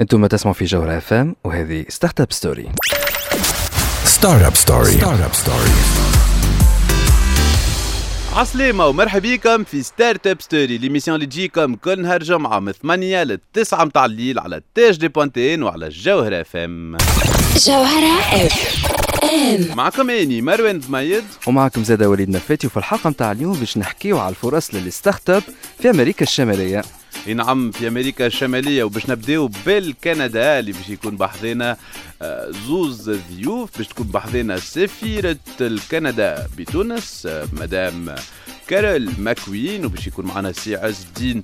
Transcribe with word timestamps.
أنتم 0.00 0.26
تسمعوا 0.26 0.54
في 0.54 0.64
جوهرة 0.64 0.98
اف 0.98 1.12
ام 1.12 1.36
وهذه 1.44 1.84
Startup 1.88 2.32
Story 2.32 2.68
Startup 4.04 4.54
Story 4.56 4.92
Startup 4.92 5.34
Story 5.34 5.70
عسلامة 8.36 8.86
ومرحبا 8.86 9.34
بكم 9.34 9.64
في 9.64 9.82
Startup 9.82 10.40
Story 10.42 10.78
l'émission 10.78 11.14
اللي 11.14 11.26
تجيكم 11.26 11.74
كل 11.74 12.02
نهار 12.02 12.22
جمعة 12.22 12.60
من 12.60 12.72
8 12.72 13.22
ل 13.24 13.38
9 13.52 13.84
متاع 13.84 14.04
الليل 14.04 14.38
على 14.38 14.60
تاج 14.74 14.96
دي 14.98 15.08
point 15.08 15.47
tn 15.47 15.62
وعلى 15.62 15.86
الجوهرة 15.86 16.40
اف 16.40 16.56
ام 16.56 16.96
جوهرة 17.56 18.46
اف 18.46 18.84
ام 19.24 19.76
معكم 19.76 20.10
أني 20.10 20.42
مروان 20.42 20.80
زميد. 20.80 21.24
ومعكم 21.46 21.84
زاد 21.84 22.02
وليد 22.02 22.28
نفاتي 22.30 22.66
وفي 22.66 22.76
الحلقة 22.76 23.10
متاع 23.10 23.32
اليوم 23.32 23.58
باش 23.58 23.78
نحكيو 23.78 24.18
على 24.18 24.30
الفرص 24.30 24.74
لل 24.74 25.30
startup 25.30 25.42
في 25.78 25.90
أمريكا 25.90 26.22
الشمالية. 26.22 26.82
اي 27.28 27.34
نعم 27.34 27.70
في 27.70 27.88
أمريكا 27.88 28.26
الشمالية 28.26 28.84
وباش 28.84 29.10
نبدأو 29.10 29.50
بالكندا 29.66 30.58
اللي 30.58 30.72
باش 30.72 30.88
يكون 30.88 31.16
بحذنا 31.16 31.76
آه، 32.22 32.50
زوز 32.66 33.10
ضيوف 33.10 33.78
باش 33.78 33.86
تكون 33.88 34.06
بحذنا 34.06 34.56
سفيرة 34.56 35.36
الكندا 35.60 36.48
بتونس 36.58 37.26
آه، 37.26 37.48
مدام 37.52 38.14
كارول 38.68 39.10
ماكوين 39.18 39.84
وباش 39.84 40.06
يكون 40.06 40.26
معنا 40.26 40.52
سي 40.52 40.76
عز 40.76 41.02
الدين 41.08 41.42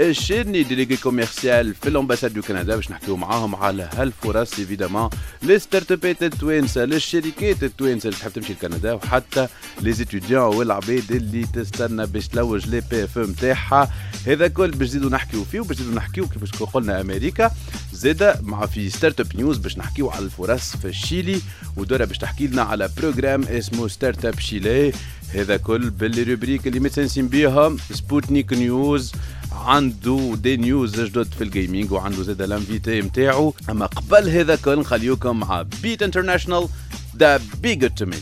الشيرني 0.00 0.62
délégué 0.62 0.96
commercial 0.96 1.74
في 1.74 1.88
ال 1.88 1.93
ambassade 1.93 2.34
du 2.34 2.42
Canada 2.42 2.76
باش 2.76 2.90
نحكيو 2.90 3.16
معاهم 3.16 3.54
على 3.54 3.88
هالفرص 3.96 4.58
évidemment 4.58 5.10
les 5.42 5.58
startup 5.58 5.92
ات 5.92 6.22
التوانسه 6.22 6.84
للشركات 6.84 7.62
التوانسه 7.62 8.08
اللي 8.08 8.20
تحب 8.20 8.30
تمشي 8.30 8.52
لكندا 8.52 8.92
وحتى 8.92 9.48
les 9.80 9.92
étudiants 9.92 10.56
والعباد 10.56 11.10
اللي 11.10 11.46
تستنى 11.46 12.06
باش 12.06 12.28
تلوج 12.28 12.66
les 12.68 12.82
PFE 12.90 13.18
نتاعها 13.18 13.90
هذا 14.26 14.48
كل 14.48 14.70
باش 14.70 14.88
نزيدو 14.88 15.08
نحكيو 15.08 15.44
فيه 15.44 15.60
وباش 15.60 15.76
نزيدو 15.80 15.96
نحكيو 15.96 16.26
كيفاش 16.28 16.50
قلنا 16.50 17.00
أمريكا. 17.00 17.50
زاده 17.92 18.40
مع 18.42 18.66
في 18.66 18.90
startup 18.90 19.36
news 19.36 19.58
باش 19.58 19.78
نحكيو 19.78 20.10
على 20.10 20.24
الفرص 20.24 20.76
في 20.76 20.88
الشيلي 20.88 21.40
ودورة 21.76 22.04
باش 22.04 22.18
تحكي 22.18 22.46
لنا 22.46 22.62
على 22.62 22.90
programme 22.96 23.42
اسمه 23.44 23.88
Start-Up 23.88 24.38
Chile. 24.38 24.92
هذا 25.34 25.56
كل 25.56 25.90
ب 25.90 25.98
les 25.98 26.22
rubriques 26.22 26.66
اللي 26.66 26.80
متسنسين 26.80 27.28
بيها 27.28 27.76
سبوتنيك 27.92 28.52
نيوز 28.52 29.12
عنده 29.52 30.34
des 30.36 30.56
news 30.56 31.00
جدد 31.00 31.34
في 31.38 31.44
ال 31.44 31.51
gaming 31.51 31.92
وعنده 31.92 32.22
زاد 32.22 32.42
ال 32.42 32.50
invité 32.50 33.00
نتاعو 33.00 33.54
أما 33.70 33.86
قبل 33.86 34.28
هذا 34.28 34.56
كل 34.56 34.78
نخليوكم 34.78 35.40
مع 35.40 35.62
beat 35.82 36.02
international 36.02 36.68
ذا 37.16 37.40
بي 37.62 37.74
جود 37.74 37.90
تو 37.90 38.06
مي 38.06 38.16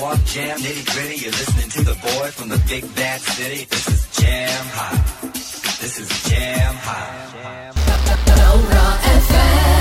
walk, 0.00 0.24
jam, 0.24 0.56
nitty 0.58 0.84
gritty. 0.92 1.16
You're 1.22 1.36
listening 1.40 1.70
to 1.76 1.82
the 1.90 1.96
boy 2.08 2.26
from 2.36 2.48
the 2.48 2.60
big 2.68 2.84
bad 2.94 3.20
city. 3.20 3.66
This 3.70 3.86
is 3.94 4.00
jam 4.18 4.66
hot. 4.76 4.98
This 5.82 5.94
is 6.02 6.08
jam 6.28 6.74
hot. 6.86 7.30
جوهرة 8.50 8.98
اف 9.04 9.79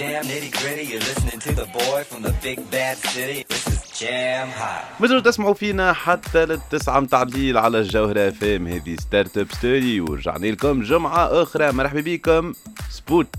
jam, 0.00 0.24
nitty 0.32 0.50
gritty. 0.60 0.84
You're 0.90 1.06
listening 1.10 1.40
to 1.46 1.52
the 1.60 1.68
boy 1.80 2.00
from 2.10 2.20
the 2.26 2.34
big 2.46 2.58
bad 2.74 2.96
city. 3.12 3.38
This 3.52 3.64
is 3.72 3.80
jam 4.00 4.48
hot. 4.48 5.00
مازالوا 5.00 5.20
تسمعوا 5.20 5.54
فينا 5.54 5.92
حتى 5.92 6.44
للتسعة 6.46 7.00
متاع 7.00 7.22
الليل 7.22 7.58
على 7.58 7.78
الجوهرة 7.78 8.30
FM 8.30 8.66
هذه 8.66 8.96
Startup 8.96 9.52
Story 9.52 10.00
ورجعنا 10.00 10.46
لكم 10.46 10.82
جمعة 10.82 11.42
أخرى 11.42 11.72
مرحبا 11.72 12.00
بكم 12.00 12.52
سبوت 12.90 13.34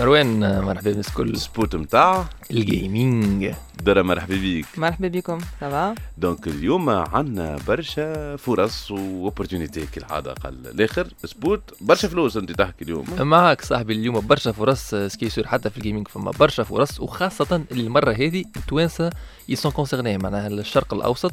مروان 0.00 0.60
مرحبا 0.64 0.90
بالناس 0.90 1.08
الكل 1.08 1.36
سبوت 1.36 1.76
متاع 1.76 2.24
ال 2.50 2.65
gaming 2.65 3.52
درة 3.84 4.02
مرحبا 4.02 4.34
بيك. 4.34 4.66
مرحبا 4.76 5.08
بكم 5.08 5.38
ça 5.60 5.77
va 5.77 5.94
donc 6.18 6.46
اليوم 6.46 6.90
عندنا 6.90 7.58
برشا 7.68 8.36
فرص 8.36 8.90
و 8.90 8.97
opportunités 8.97 9.86
كالعادة 9.86 10.32
قال 10.32 10.66
الآخر 10.66 11.08
سبوت 11.24 11.60
برشا 11.80 12.08
فلوس 12.08 12.36
أنت 12.36 12.52
تحكي 12.52 12.84
اليوم. 12.84 13.04
معك 13.20 13.62
صاحبي 13.64 13.92
اليوم 13.92 14.26
برشا 14.26 14.52
فرص 14.52 14.94
ce 14.94 15.07
qui 15.07 15.26
يصير 15.26 15.46
حتى 15.46 15.70
في 15.70 15.76
ال 15.78 15.82
gaming 15.82 16.08
فما 16.08 16.30
برشا 16.30 16.62
فرص 16.62 17.00
وخاصة 17.00 17.62
اللي 17.70 17.82
المرة 17.82 18.12
هذه 18.12 18.44
التوانسة 18.56 19.10
ils 19.48 19.58
sont 19.58 19.72
concernés 19.72 20.18
معناها 20.18 20.46
الشرق 20.46 20.94
الأوسط 20.94 21.32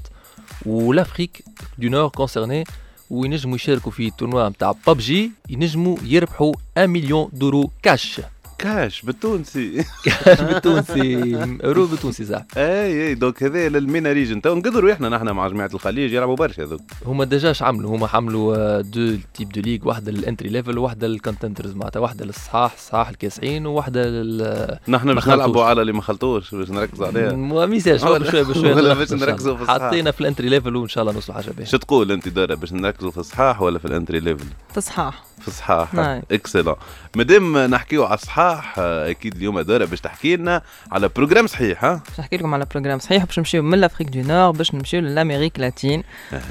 و 0.66 0.73
l'Afrique 0.73 1.44
du 1.78 1.90
Nord 1.90 2.10
concernés 2.10 2.64
وينجموا 3.10 3.56
يشاركوا 3.56 3.92
في 3.92 4.12
tournoi 4.12 4.50
نتاع 4.50 4.74
ببجي 4.88 5.32
ينجموا 5.50 5.98
يربحوا 6.04 6.54
1 6.78 6.90
مليون 6.90 7.30
d'euros 7.34 7.72
cash 7.84 8.22
cash 8.64 9.02
بالتونسي. 9.02 9.86
كاش 10.06 10.42
بالتونسي. 10.42 11.36
اورو 11.64 11.86
بالتونسي 11.86 12.26
صح. 12.26 12.42
إي 12.58 13.08
إي 13.08 13.16
donc 13.16 13.44
هذا 13.44 13.70
لل 13.70 13.84
MENA 13.84 14.12
region. 14.12 14.42
تو 14.42 14.56
نقدروا 14.56 14.92
إحنا 14.94 15.10
نحن 15.10 15.30
مع 15.30 15.48
جماعة 15.48 15.70
الخليج 15.74 16.14
يلعبوا 16.14 16.36
برشا 16.36 16.64
هذوك. 16.64 16.82
هما 17.06 17.26
déjà 17.26 17.51
ش 17.51 17.64
عملوا؟ 17.64 17.96
هما 17.96 18.10
عملوا 18.14 18.56
آه، 18.58 18.82
deux 18.82 19.16
types 19.34 19.50
de 19.50 19.62
ligues 19.62 19.88
واحدة 19.88 20.12
لل 20.12 20.22
entry 20.22 20.50
level 20.50 20.78
وواحده 20.78 21.08
لل 21.08 21.19
contenders 21.19 21.76
معناتها 21.76 22.00
واحدة 22.00 22.26
للصحاح 22.26 22.74
الصحاح 22.74 23.10
الكاسعين 23.10 23.66
وواحدة 23.66 24.06
لل 24.10 24.78
نحن 24.88 25.14
باش. 25.14 25.28
نلعبوا 25.28 25.64
على 25.64 25.82
اللي 25.82 25.94
ما 25.94 26.02
خلطوش 26.02 26.56
باش 26.56 26.70
نركز 26.70 27.02
عليها. 27.02 27.32
ما 27.32 27.66
message 27.66 28.06
ولا- 28.06 28.18
بشوي 28.20 28.44
بشوي 28.44 28.74
ولا 28.74 28.94
نلخص 28.94 28.98
باش 29.00 29.14
إن 29.14 29.20
شاء 29.20 29.30
نركزوا 29.30 29.54
الله. 29.54 29.66
في 29.66 29.72
الصحاح. 29.72 29.88
حطينا 29.90 30.12
في 30.12 30.22
ال 30.22 30.26
entry 30.26 30.50
level 30.50 30.76
وإن 30.76 30.88
شاء 30.88 31.02
الله 31.02 31.14
نوصلوا 31.14 31.38
حاجة 31.38 31.52
باهيه 31.52 31.66
شو 31.66 31.78
تقول 31.78 32.12
أنت 32.12 32.28
دارة 32.28 32.56
باش 32.56 32.74
نركزوا 32.74 33.12
في 33.12 33.18
الصحاح 33.18 33.62
ولا 33.62 33.80
في 33.80 33.86
ال 33.86 33.91
entry 33.91 34.20
level 34.20 34.46
في 34.72 34.78
الصحاح. 34.78 35.24
في 35.42 35.48
الصحاح. 35.48 35.96
excellent 36.32 36.76
مادام 37.16 37.58
نحكيو 37.58 38.04
على 38.04 38.14
الصحاح 38.14 38.53
آه، 38.78 39.10
أكيد 39.10 39.36
اليوم 39.36 39.60
دارة 39.60 39.86
باش 39.86 40.02
تحكي 40.02 40.36
لنا 40.36 40.62
على 40.92 41.10
programme 41.16 41.48
صحيح 41.48 41.86
ها؟ 41.86 42.02
باش 42.10 42.20
نحكي 42.20 42.38
لكم 42.38 42.54
على 42.54 42.66
programme 42.72 43.00
صحيح 43.00 43.26
باش 43.26 43.40
نمشيو 43.40 43.64
من 43.64 43.78
l'Afrique 43.78 44.10
du 44.10 44.22
Nord 44.34 44.52
باش 44.52 44.76
نمشيو 44.76 45.02
l'Amérique 45.02 45.60
latine 45.60 46.04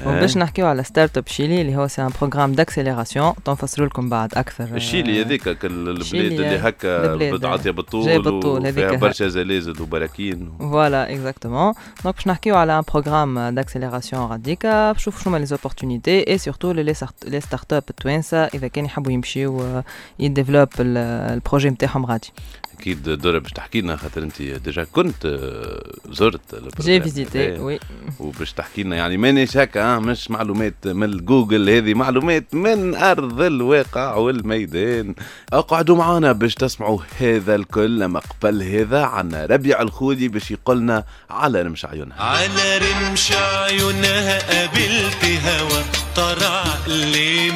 وباش 0.05 0.37
نحكيو 0.37 0.67
على 0.67 0.83
Start-Up 0.83 1.27
Chile 1.27 1.61
اللي 1.61 1.75
هو 1.75 1.87
c'est 1.87 2.01
un 2.01 2.09
programme 2.21 2.51
d'accélération 2.53 3.33
تو 3.45 3.57
نفسروا 3.57 3.87
لكم 3.87 4.09
بعد 4.09 4.33
أكثر 4.35 4.63
الشيلي 4.63 5.21
هذيك 5.21 5.49
كل 5.49 5.67
البلاد 5.89 6.13
اللي 6.13 6.57
هكا 6.57 7.13
البلاد، 7.13 7.33
بتعطي 7.33 7.71
بالطول 7.71 8.05
جاي 8.05 8.19
بالطول، 8.19 8.59
وفيها 8.67 8.89
هذيك 8.89 8.99
برشا 8.99 9.27
زلازل 9.27 9.81
وبراكين 9.81 10.51
voilà 10.59 11.13
exactement 11.13 11.73
donc 12.03 12.15
باش 12.15 12.27
نحكيو 12.27 12.55
على 12.55 12.77
un 12.79 12.83
programme 12.93 13.39
d'accélération 13.49 14.31
راديكا 14.31 14.91
باش 14.91 15.01
نشوفوا 15.01 15.21
شنو 15.23 15.31
هما 15.33 15.39
les 15.39 15.45
opportunités 15.45 16.27
et 16.27 16.37
surtout 16.37 16.71
les 16.71 16.93
startups 16.93 17.83
التوانسه 17.89 18.37
إذا 18.45 18.67
كان 18.67 18.85
يحبوا 18.85 19.11
يمشيو 19.11 19.61
آه، 19.61 19.83
ي 20.19 20.24
développe 20.24 20.67
ال- 20.79 20.97
ال 21.33 21.38
projet 21.38 21.67
نتاعهم 21.83 22.05
غادي. 22.05 22.31
أكيد 22.79 23.03
دورة 23.09 23.39
باش 23.39 23.51
تحكي 23.51 23.81
لنا 23.81 23.95
خاطر 23.95 24.23
أنت 24.23 24.41
déjà 24.41 24.83
كنت 24.83 25.25
آه، 25.25 25.91
زرت 26.11 26.41
j'ai 26.81 27.01
visité. 27.01 27.51
Oui 27.59 27.79
وباش 28.19 28.53
تحكي 28.53 28.83
لنا 28.83 28.95
يعني 28.95 29.17
مانيش 29.17 29.57
هكا 29.57 29.95
آه، 29.95 29.99
مش 29.99 30.31
معلومات 30.31 30.87
من 30.87 31.17
جوجل 31.17 31.69
هذه 31.69 31.93
معلومات 31.93 32.55
من 32.55 32.95
أرض 32.95 33.41
الواقع 33.41 34.15
والميدان. 34.15 35.15
أقعدوا 35.53 35.95
معنا 35.95 36.31
باش 36.31 36.55
تسمعوا 36.55 36.99
هذا 37.19 37.55
الكل 37.55 38.03
اما 38.03 38.19
قبل 38.19 38.63
هذا 38.63 39.03
عنا 39.03 39.45
ربيع 39.45 39.81
الخولي 39.81 40.27
باش 40.27 40.51
يقولنا 40.51 41.03
على 41.29 41.61
رمش 41.61 41.85
عيونها. 41.85 42.21
على 42.23 42.77
رمش 42.77 43.31
عيونها 43.31 44.39
قابلت 44.39 45.25
هوا 45.45 45.81
طرع 46.15 46.63
لي 46.87 47.51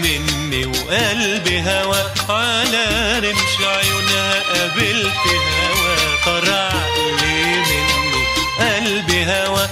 مني 0.48 0.66
وقلبي 0.66 1.62
هوا 1.62 2.04
على 2.30 3.20
رمش 3.20 3.58
عيونها 3.68 4.44
قابلت 4.44 5.14
هوا 5.28 5.96
طرع 6.26 6.72
لي 7.22 7.56
مني 7.56 8.26
قلبي 8.60 9.26
هوا 9.26 9.66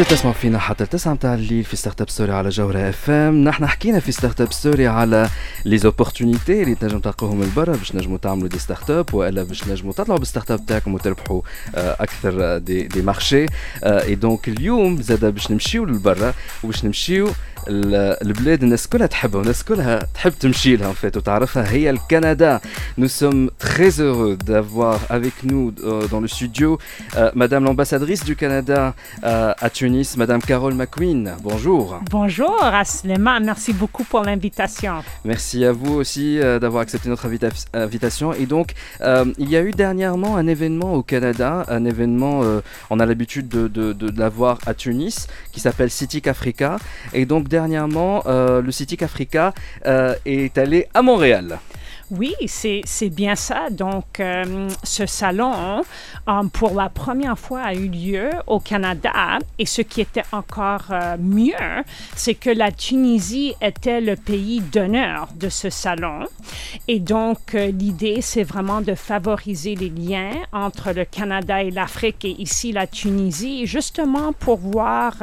مازال 0.00 0.16
تسمعوا 0.18 0.34
فينا 0.34 0.58
حتى 0.58 0.84
التسعة 0.84 1.12
متاع 1.12 1.34
الليل 1.34 1.64
في 1.64 1.76
Startup 1.76 2.10
Story 2.10 2.32
على 2.32 2.48
جوهرة 2.48 2.88
FM 2.88 3.44
نحن 3.44 3.66
حكينا 3.66 4.00
في 4.00 4.12
Startup 4.12 4.52
Story 4.52 4.86
على 4.86 5.28
les 5.64 5.78
opportunités 5.78 6.62
اللي 6.62 6.74
تنجم 6.74 6.98
تلقوهم 7.00 7.42
البرا 7.42 7.76
باش 7.76 7.94
نجموا 7.94 8.18
تعملوا 8.18 8.48
des 8.48 8.58
startups 8.58 9.14
وإلا 9.14 9.42
باش 9.42 9.68
نجموا 9.68 9.92
تطلعوا 9.92 10.18
بال 10.18 10.50
startup 10.50 10.66
تاعكم 10.66 10.94
وتربحوا 10.94 11.42
آه، 11.74 11.96
أكثر 12.00 12.58
des 12.58 12.82
des 12.82 13.02
marchés 13.02 13.46
et 13.84 14.14
donc 14.14 14.48
اليوم 14.48 15.02
زاد 15.02 15.24
باش 15.24 15.50
نمشيو 15.50 15.84
للبرا 15.84 16.34
وباش 16.64 16.84
نمشيو 16.84 17.28
ال- 17.68 18.26
البلاد 18.28 18.62
الناس 18.62 18.86
كلها 18.88 19.06
تحبها 19.06 19.38
والناس 19.38 19.64
كلها 19.64 19.98
تحب 20.14 20.32
تمشي 20.40 20.76
لها 20.76 20.92
فات 20.92 21.16
وتعرفها 21.16 21.70
هي 21.70 21.90
الكندا. 21.90 22.60
Très 23.70 23.92
heureux 24.00 24.36
d'avoir 24.48 24.98
avec 25.18 25.34
nous 25.50 25.64
euh, 25.84 26.08
dans 26.12 26.20
le 26.20 26.28
studio 26.36 26.78
euh, 27.16 27.30
Madame 27.34 27.62
l'ambassadrice 27.64 28.22
Canada 28.42 28.94
euh, 29.24 29.52
à 29.66 29.68
Madame 30.16 30.40
Carole 30.40 30.74
McQueen. 30.74 31.34
Bonjour. 31.42 31.98
Bonjour 32.10 32.62
Aslema, 32.62 33.40
merci 33.40 33.72
beaucoup 33.72 34.04
pour 34.04 34.22
l'invitation. 34.22 35.02
Merci 35.24 35.64
à 35.64 35.72
vous 35.72 35.94
aussi 35.94 36.38
euh, 36.38 36.60
d'avoir 36.60 36.82
accepté 36.82 37.08
notre 37.08 37.26
invita- 37.28 37.66
invitation. 37.74 38.32
Et 38.32 38.46
donc, 38.46 38.74
euh, 39.00 39.24
il 39.38 39.50
y 39.50 39.56
a 39.56 39.62
eu 39.62 39.72
dernièrement 39.72 40.36
un 40.36 40.46
événement 40.46 40.94
au 40.94 41.02
Canada, 41.02 41.64
un 41.68 41.84
événement, 41.84 42.42
euh, 42.44 42.60
on 42.90 43.00
a 43.00 43.06
l'habitude 43.06 43.48
de, 43.48 43.66
de- 43.66 43.92
de- 43.92 44.10
de 44.10 44.18
l'avoir 44.20 44.58
à 44.64 44.74
Tunis, 44.74 45.26
qui 45.52 45.58
s'appelle 45.58 45.90
Citic 45.90 46.28
Africa. 46.28 46.76
Et 47.12 47.26
donc, 47.26 47.48
dernièrement, 47.48 48.22
le 48.26 48.70
Citic 48.70 49.02
Africa 49.02 49.52
est 50.24 50.56
allé 50.56 50.86
à 50.94 51.02
Montréal. 51.02 51.58
Oui, 52.10 52.34
c'est 52.48 53.08
bien 53.08 53.36
ça. 53.36 53.70
Donc, 53.70 54.18
euh, 54.18 54.68
ce 54.82 55.06
salon, 55.06 55.82
euh, 56.28 56.42
pour 56.52 56.74
la 56.74 56.88
première 56.88 57.38
fois, 57.38 57.62
a 57.62 57.72
eu 57.72 57.86
lieu 57.86 58.30
au 58.48 58.58
Canada. 58.58 59.38
Et 59.60 59.66
ce 59.66 59.80
qui 59.82 60.00
était 60.00 60.24
encore 60.32 60.86
euh, 60.90 61.16
mieux, 61.20 61.84
c'est 62.16 62.34
que 62.34 62.50
la 62.50 62.72
Tunisie 62.72 63.54
était 63.62 64.00
le 64.00 64.16
pays 64.16 64.60
d'honneur 64.60 65.28
de 65.36 65.48
ce 65.48 65.70
salon. 65.70 66.24
Et 66.88 66.98
donc, 66.98 67.52
l'idée, 67.52 68.22
c'est 68.22 68.42
vraiment 68.42 68.80
de 68.80 68.96
favoriser 68.96 69.76
les 69.76 69.88
liens 69.88 70.32
entre 70.52 70.90
le 70.90 71.04
Canada 71.04 71.62
et 71.62 71.70
l'Afrique 71.70 72.24
et 72.24 72.34
ici 72.40 72.72
la 72.72 72.88
Tunisie, 72.88 73.66
justement 73.66 74.32
pour 74.32 74.58
voir 74.58 75.14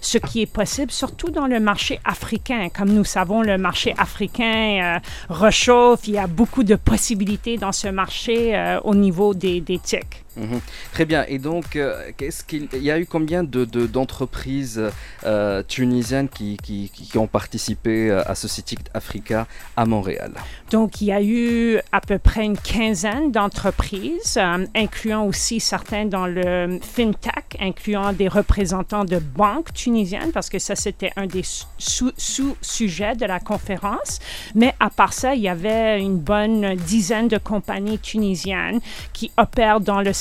ce 0.00 0.18
qui 0.18 0.42
est 0.42 0.52
possible, 0.52 0.92
surtout 0.92 1.30
dans 1.30 1.46
le 1.46 1.58
marché 1.58 1.98
africain. 2.04 2.68
Comme 2.76 2.90
nous 2.90 3.04
savons, 3.04 3.42
le 3.42 3.58
marché 3.58 3.94
africain 3.98 5.00
rechauffe. 5.28 6.06
Il 6.06 6.14
y 6.14 6.18
a 6.18 6.26
beaucoup 6.36 6.64
de 6.64 6.74
possibilités 6.74 7.56
dans 7.56 7.72
ce 7.72 7.88
marché 7.88 8.54
euh, 8.54 8.78
au 8.82 8.94
niveau 8.94 9.32
des, 9.32 9.60
des 9.60 9.78
TIC. 9.78 10.25
Mhm. 10.36 10.60
Très 10.92 11.04
bien. 11.04 11.24
Et 11.28 11.38
donc, 11.38 11.76
euh, 11.76 12.10
qu'est-ce 12.16 12.44
qu'il 12.44 12.68
il 12.72 12.82
y 12.82 12.90
a 12.90 12.98
eu 12.98 13.06
combien 13.06 13.42
de, 13.44 13.64
de- 13.64 13.86
d'entreprises 13.86 14.82
euh, 15.24 15.62
tunisiennes 15.66 16.28
qui, 16.28 16.56
qui, 16.62 16.90
qui- 16.92 17.16
ont 17.18 17.26
participé 17.26 18.10
euh, 18.10 18.22
à 18.26 18.34
ce 18.34 18.46
Africa 18.94 19.46
à 19.76 19.86
Montréal? 19.86 20.32
Donc, 20.70 21.00
il 21.00 21.06
y 21.08 21.12
a 21.12 21.22
eu 21.22 21.78
à 21.92 22.00
peu 22.00 22.18
près 22.18 22.44
une 22.44 22.58
quinzaine 22.58 23.32
d'entreprises, 23.32 24.36
euh, 24.36 24.66
incluant 24.74 25.24
aussi 25.26 25.60
certains 25.60 26.04
dans 26.04 26.26
le 26.26 26.78
FinTech, 26.82 27.56
incluant 27.60 28.12
des 28.12 28.28
représentants 28.28 29.04
de 29.04 29.18
banques 29.18 29.72
tunisiennes, 29.72 30.32
parce 30.32 30.48
que 30.48 30.58
ça, 30.58 30.76
c'était 30.76 31.12
un 31.16 31.26
des 31.26 31.42
sous- 31.78 32.12
sous-sujets 32.16 33.14
de 33.16 33.24
la 33.26 33.40
conférence. 33.40 34.18
Mais 34.54 34.74
à 34.80 34.90
part 34.90 35.12
ça, 35.12 35.34
il 35.34 35.42
y 35.42 35.48
avait 35.48 36.00
une 36.00 36.18
bonne 36.18 36.74
dizaine 36.76 37.28
de 37.28 37.38
compagnies 37.38 37.98
tunisiennes 37.98 38.80
qui 39.12 39.30
opèrent 39.36 39.80
dans 39.80 40.00
le 40.02 40.12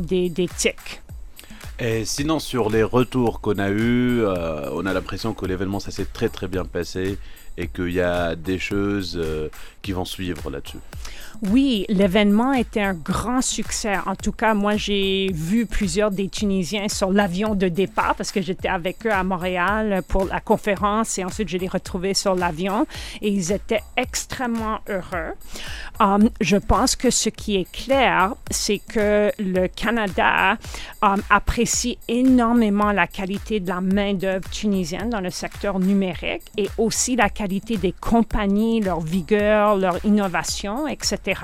des 0.00 0.48
TIC. 0.56 1.02
Et 1.78 2.04
sinon, 2.04 2.38
sur 2.38 2.68
les 2.68 2.82
retours 2.82 3.40
qu'on 3.40 3.58
a 3.58 3.70
eus, 3.70 4.22
euh, 4.22 4.68
on 4.72 4.84
a 4.84 4.92
l'impression 4.92 5.32
que 5.32 5.46
l'événement, 5.46 5.80
ça 5.80 5.90
s'est 5.90 6.06
très 6.12 6.28
très 6.28 6.46
bien 6.46 6.64
passé 6.64 7.18
et 7.56 7.68
qu'il 7.68 7.92
y 7.92 8.00
a 8.00 8.36
des 8.36 8.58
choses 8.58 9.16
euh, 9.18 9.48
qui 9.82 9.92
vont 9.92 10.04
suivre 10.04 10.50
là-dessus. 10.50 10.78
Oui, 11.42 11.86
l'événement 11.88 12.52
était 12.52 12.82
un 12.82 12.92
grand 12.92 13.40
succès. 13.40 13.96
En 14.04 14.14
tout 14.14 14.32
cas, 14.32 14.52
moi, 14.52 14.76
j'ai 14.76 15.30
vu 15.32 15.64
plusieurs 15.64 16.10
des 16.10 16.28
Tunisiens 16.28 16.88
sur 16.88 17.10
l'avion 17.10 17.54
de 17.54 17.68
départ 17.68 18.14
parce 18.14 18.30
que 18.30 18.42
j'étais 18.42 18.68
avec 18.68 19.06
eux 19.06 19.12
à 19.12 19.24
Montréal 19.24 20.02
pour 20.06 20.26
la 20.26 20.40
conférence 20.40 21.18
et 21.18 21.24
ensuite 21.24 21.48
je 21.48 21.56
les 21.56 21.68
retrouvés 21.68 22.12
sur 22.12 22.34
l'avion 22.34 22.86
et 23.22 23.28
ils 23.28 23.52
étaient 23.52 23.80
extrêmement 23.96 24.80
heureux. 24.88 25.32
Um, 25.98 26.28
je 26.40 26.56
pense 26.56 26.94
que 26.94 27.10
ce 27.10 27.30
qui 27.30 27.56
est 27.56 27.70
clair, 27.70 28.34
c'est 28.50 28.78
que 28.78 29.32
le 29.38 29.66
Canada 29.68 30.58
um, 31.02 31.22
apprécie 31.30 31.98
énormément 32.08 32.92
la 32.92 33.06
qualité 33.06 33.60
de 33.60 33.68
la 33.68 33.80
main-d'œuvre 33.80 34.48
tunisienne 34.50 35.08
dans 35.08 35.20
le 35.20 35.30
secteur 35.30 35.78
numérique 35.78 36.42
et 36.58 36.68
aussi 36.76 37.16
la 37.16 37.30
qualité 37.30 37.76
des 37.76 37.92
compagnies, 37.92 38.80
leur 38.80 39.00
vigueur, 39.00 39.69
leur 39.76 40.04
innovation, 40.04 40.86
etc. 40.86 41.40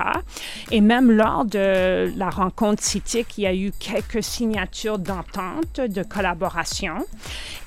Et 0.71 0.81
même 0.81 1.11
lors 1.11 1.45
de 1.45 2.11
la 2.17 2.29
rencontre 2.29 2.83
CITIC, 2.83 3.37
il 3.37 3.41
y 3.41 3.47
a 3.47 3.53
eu 3.53 3.71
quelques 3.77 4.23
signatures 4.23 4.99
d'entente, 4.99 5.79
de 5.79 6.03
collaboration. 6.03 7.05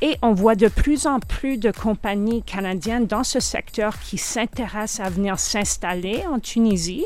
Et 0.02 0.16
on 0.22 0.32
voit 0.32 0.54
de 0.54 0.68
plus 0.68 1.06
en 1.06 1.20
plus 1.20 1.58
de 1.58 1.70
compagnies 1.70 2.42
canadiennes 2.42 3.06
dans 3.06 3.24
ce 3.24 3.40
secteur 3.40 3.98
qui 4.00 4.16
s'intéressent 4.18 5.06
à 5.06 5.10
venir 5.10 5.38
s'installer 5.38 6.24
en 6.30 6.38
Tunisie. 6.38 7.04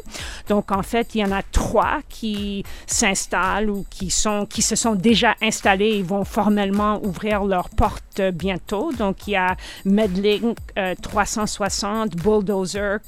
Donc, 0.49 0.71
en 0.71 0.83
fait, 0.83 1.15
il 1.15 1.21
y 1.21 1.25
en 1.25 1.33
a 1.33 1.43
trois 1.43 2.01
qui 2.09 2.65
s'installent 2.87 3.71
ou 3.71 3.85
qui, 3.91 4.11
sont, 4.11 4.47
qui 4.47 4.63
se 4.63 4.77
sont 4.77 4.95
déjà 4.95 5.35
installés 5.43 5.97
et 5.97 6.03
vont 6.03 6.25
formellement 6.25 7.05
ouvrir 7.05 7.45
leurs 7.45 7.69
portes 7.69 8.23
bientôt. 8.33 8.93
Donc, 8.93 9.27
il 9.27 9.33
y 9.33 9.37
a 9.37 9.57
Medlink 9.85 10.57
euh, 10.79 10.95
360, 11.01 12.17
Bulldozer, 12.17 12.99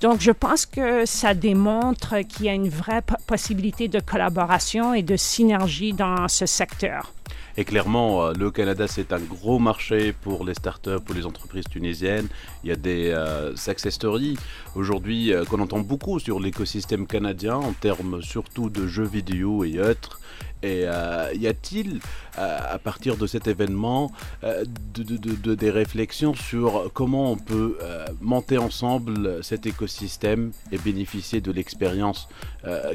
Donc, 0.00 0.20
je 0.20 0.30
pense 0.30 0.66
que 0.66 1.06
ça 1.06 1.34
démontre 1.34 2.20
qu'il 2.20 2.46
y 2.46 2.48
a 2.48 2.54
une 2.54 2.68
vraie 2.68 3.02
po- 3.02 3.16
possibilité 3.26 3.88
de 3.88 4.00
collaboration 4.00 4.94
et 4.94 5.02
de 5.02 5.16
synergie 5.16 5.92
dans 5.92 6.28
ce 6.28 6.46
secteur. 6.46 7.12
Et 7.56 7.64
clairement, 7.64 8.22
euh, 8.22 8.32
le 8.32 8.50
Canada, 8.50 8.86
c'est 8.86 9.12
un 9.12 9.18
gros 9.18 9.58
marché 9.58 10.12
pour 10.12 10.44
les 10.44 10.54
startups, 10.54 11.00
pour 11.04 11.14
les 11.14 11.26
entreprises 11.26 11.64
tunisiennes. 11.68 12.28
Il 12.62 12.70
y 12.70 12.72
a 12.72 12.76
des 12.76 13.10
euh, 13.10 13.54
success 13.56 13.94
stories 13.94 14.38
aujourd'hui 14.76 15.32
euh, 15.32 15.44
qu'on 15.44 15.60
entend 15.60 15.80
beaucoup 15.80 16.20
sur 16.20 16.38
l'écosystème 16.38 17.06
canadien 17.06 17.56
en 17.56 17.72
termes 17.72 18.22
surtout 18.22 18.70
de 18.70 18.86
jeux 18.86 19.06
vidéo 19.06 19.64
et 19.64 19.80
autres. 19.80 20.20
Et 20.62 20.82
euh, 20.84 21.32
y 21.34 21.46
a-t-il, 21.46 22.00
euh, 22.38 22.58
à 22.74 22.78
partir 22.78 23.16
de 23.16 23.26
cet 23.26 23.46
événement, 23.46 24.12
euh, 24.44 24.64
de, 24.94 25.02
de- 25.02 25.16
de- 25.16 25.34
de- 25.34 25.54
des 25.54 25.70
réflexions 25.70 26.34
sur 26.34 26.90
comment 26.92 27.32
on 27.32 27.36
peut 27.36 27.78
monter 28.20 28.58
ensemble 28.58 29.42
cet 29.42 29.66
écosystème 29.66 30.52
et 30.72 30.78
bénéficier 30.78 31.40
de 31.40 31.50
l'expérience 31.52 32.28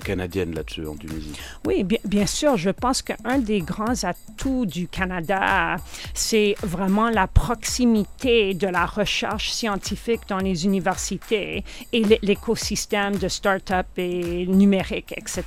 canadienne 0.03 0.53
là-dessus 0.53 0.85
en 0.85 0.95
Tunisie? 0.95 1.33
Oui, 1.65 1.83
bien, 1.83 2.25
sûr, 2.27 2.55
je 2.57 2.69
pense 2.69 3.01
qu'un 3.01 3.39
des 3.39 3.59
grands 3.61 4.03
atouts 4.03 4.65
du 4.67 4.87
Canada, 4.87 5.77
c'est 6.13 6.55
vraiment 6.61 7.09
la 7.09 7.27
proximité 7.27 8.53
de 8.53 8.67
la 8.67 8.85
recherche 8.85 9.49
scientifique 9.51 10.21
dans 10.29 10.37
les 10.37 10.65
universités 10.65 11.63
et 11.91 12.03
l'é- 12.03 12.19
l'écosystème 12.21 13.17
de 13.17 13.27
start-up 13.27 13.87
et 13.97 14.45
numérique, 14.47 15.13
etc. 15.17 15.43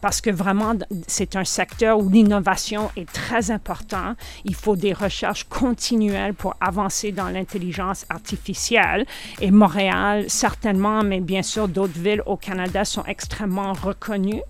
Parce 0.00 0.20
que 0.20 0.30
d- 0.74 0.84
c'est 1.06 1.36
un 1.36 1.44
secteur 1.44 1.98
où 1.98 2.08
l'innovation 2.08 2.90
est 2.96 3.10
très 3.10 3.50
importante. 3.50 4.16
Il 4.44 4.54
faut 4.54 4.76
des 4.76 4.92
recherches 4.92 5.44
continuelles 5.44 6.34
pour 6.34 6.54
avancer 6.60 7.12
dans 7.12 7.28
l'intelligence 7.28 8.04
artificielle. 8.08 9.06
Et 9.40 9.50
Montréal, 9.50 10.24
certainement, 10.28 11.02
mais 11.02 11.20
bien 11.20 11.42
sûr, 11.42 11.68
d'autres 11.68 11.98
villes 11.98 12.22
au 12.26 12.36
Canada 12.36 12.84
sont 12.84 13.04
extrêmement 13.04 13.72
reconnues. 13.72 14.42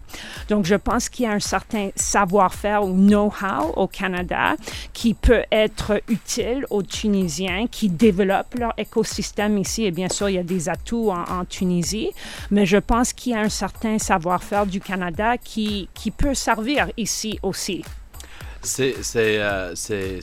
Donc, 0.49 0.65
je 0.65 0.75
pense 0.75 1.09
qu'il 1.09 1.25
y 1.27 1.29
a 1.29 1.33
un 1.33 1.41
certain 1.41 1.91
savoir-faire 1.97 2.85
ou 2.85 2.93
know-how 2.93 3.73
au 3.77 3.87
Canada 3.87 4.55
qui 4.93 5.15
peut 5.15 5.43
être 5.51 6.01
utile 6.09 6.65
aux 6.71 6.83
Tunisiens 6.83 7.67
qui 7.71 7.89
développent 7.89 8.55
leur 8.59 8.73
écosystème 8.77 9.59
ici. 9.59 9.85
Et 9.85 9.91
bien 9.91 10.09
sûr, 10.09 10.29
il 10.29 10.35
y 10.35 10.39
a 10.39 10.43
des 10.43 10.69
atouts 10.69 11.11
en, 11.11 11.25
en 11.41 11.45
Tunisie, 11.45 12.11
mais 12.51 12.67
je 12.67 12.77
pense 12.79 13.13
qu'il 13.13 13.33
y 13.33 13.35
a 13.35 13.41
un 13.41 13.49
certain 13.49 13.99
savoir-faire 13.99 14.67
du 14.67 14.81
Canada 14.81 15.37
qui, 15.39 15.86
qui 15.95 16.11
peut 16.11 16.35
servir 16.35 16.89
ici 16.97 17.39
aussi. 17.43 17.85
C'est 18.67 18.97
euh, 19.41 19.75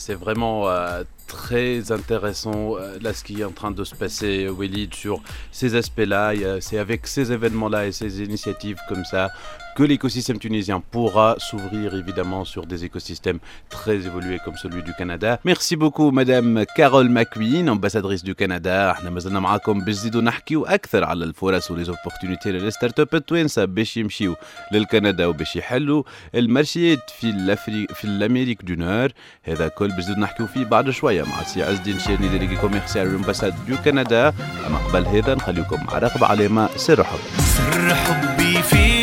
vraiment 0.10 0.70
euh, 0.70 1.04
très 1.28 1.92
intéressant 1.94 2.76
euh, 2.76 2.98
là 3.02 3.14
ce 3.14 3.24
qui 3.24 3.40
est 3.40 3.46
en 3.46 3.52
train 3.52 3.72
de 3.72 3.84
se 3.86 3.96
passer, 3.96 4.50
Walid, 4.50 4.94
sur 4.94 5.22
ces 5.52 5.76
aspects-là. 5.76 6.34
C'est 6.60 6.78
avec 6.78 7.08
ces 7.08 7.32
événements-là 7.32 7.88
et 7.88 7.92
ces 7.94 8.22
initiatives 8.22 8.80
comme 8.90 9.06
ça 9.06 9.30
que 9.76 9.84
l'écosystème 9.84 10.40
tunisien 10.40 10.82
pourra 10.92 11.36
s'ouvrir 11.40 11.96
évidemment 11.96 12.46
sur 12.46 12.66
des 12.66 12.86
écosystèmes 12.86 13.40
très 13.70 13.98
évolués 14.06 14.40
comme 14.46 14.58
celui 14.58 14.84
du 14.84 14.94
Canada. 14.94 15.40
Merci 15.44 15.76
beaucoup 15.76 16.12
Madame 16.12 16.66
Carole 16.76 17.10
McQueen, 17.10 17.70
ambassadrice 17.70 18.24
du 18.24 18.36
Canada. 18.36 18.92
إحنا 18.92 19.10
مازلنا 19.10 19.40
معاكم 19.40 19.80
باش 19.80 19.96
نزيدوا 19.96 20.22
نحكيو 20.22 20.66
أكثر 20.66 21.04
على 21.04 21.26
الفرص 21.26 21.72
و 21.72 21.76
les 21.76 21.90
opportunités 21.90 22.43
لل 22.43 22.52
startup 22.52 23.08
التوانسه 23.14 23.66
باش 23.66 23.98
يمشيو 23.98 24.36
للكندا 24.72 25.26
وباش 25.26 25.56
يحلوا 25.56 26.04
المارشيات 26.36 27.10
في 27.20 27.30
الافريق 27.30 27.94
في 27.94 28.06
الامريك 28.06 28.62
دو 28.64 28.74
نور 28.74 29.10
هذا 29.44 29.68
كل 29.68 29.88
باش 29.88 30.00
نزيدوا 30.00 30.22
نحكيو 30.22 30.48
فيه 30.48 30.66
بعد 30.66 30.90
شوية 30.90 31.24
مع 31.24 31.44
سي 31.44 31.64
عز 31.64 31.78
الدين 31.78 32.00
شيرني 32.00 32.28
délégué 32.28 32.56
commercial 32.56 33.16
ambassade 33.16 33.54
du 33.68 33.76
Canada 33.86 34.34
اما 34.68 34.78
قبل 34.78 35.06
هذا 35.06 35.36
نخليكم 35.36 35.84
مع 35.86 35.98
رقبه 35.98 36.28
على 36.28 36.48
ما 36.48 36.70
سر 36.76 37.04
حب 37.04 37.20
سر 37.40 37.96
حبي 37.96 38.64
فيك 38.64 39.03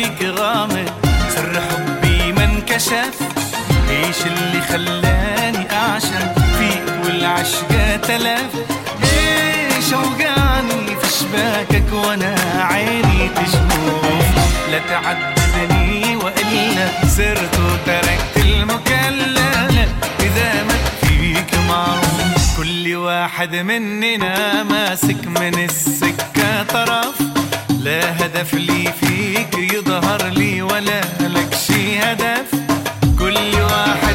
انكشف 2.81 3.19
إيش 3.89 4.15
اللي 4.25 4.61
خلاني 4.61 5.71
أعشق 5.71 6.39
فيك 6.39 7.05
والعشقة 7.05 7.95
تلف؟ 7.95 8.55
إيش 9.03 9.93
أوجعني 9.93 10.95
في 11.01 11.07
شباكك 11.19 11.93
وأنا 11.93 12.35
عيني 12.71 13.29
تشوف 13.29 14.25
لا 14.71 14.79
تعذبني 14.89 16.15
وإلا 16.15 16.87
صرت 17.07 17.59
وتركت 17.59 18.37
المكلف. 18.37 19.89
إذا 20.19 20.63
ما 20.63 20.77
فيك 21.01 21.55
معروف 21.67 22.57
كل 22.57 22.95
واحد 22.95 23.55
مننا 23.55 24.63
ماسك 24.63 25.27
من 25.27 25.63
السكة 25.69 26.63
طرف. 26.63 27.21
لا 27.79 28.25
هدف 28.25 28.53
لي 28.53 28.93
فيك 29.01 29.73
يظهر 29.73 30.27
لي 30.27 30.61
ولا 30.61 31.01
لك 31.19 31.55
شي 31.67 31.99
هدف. 31.99 32.70
كل 33.85 34.10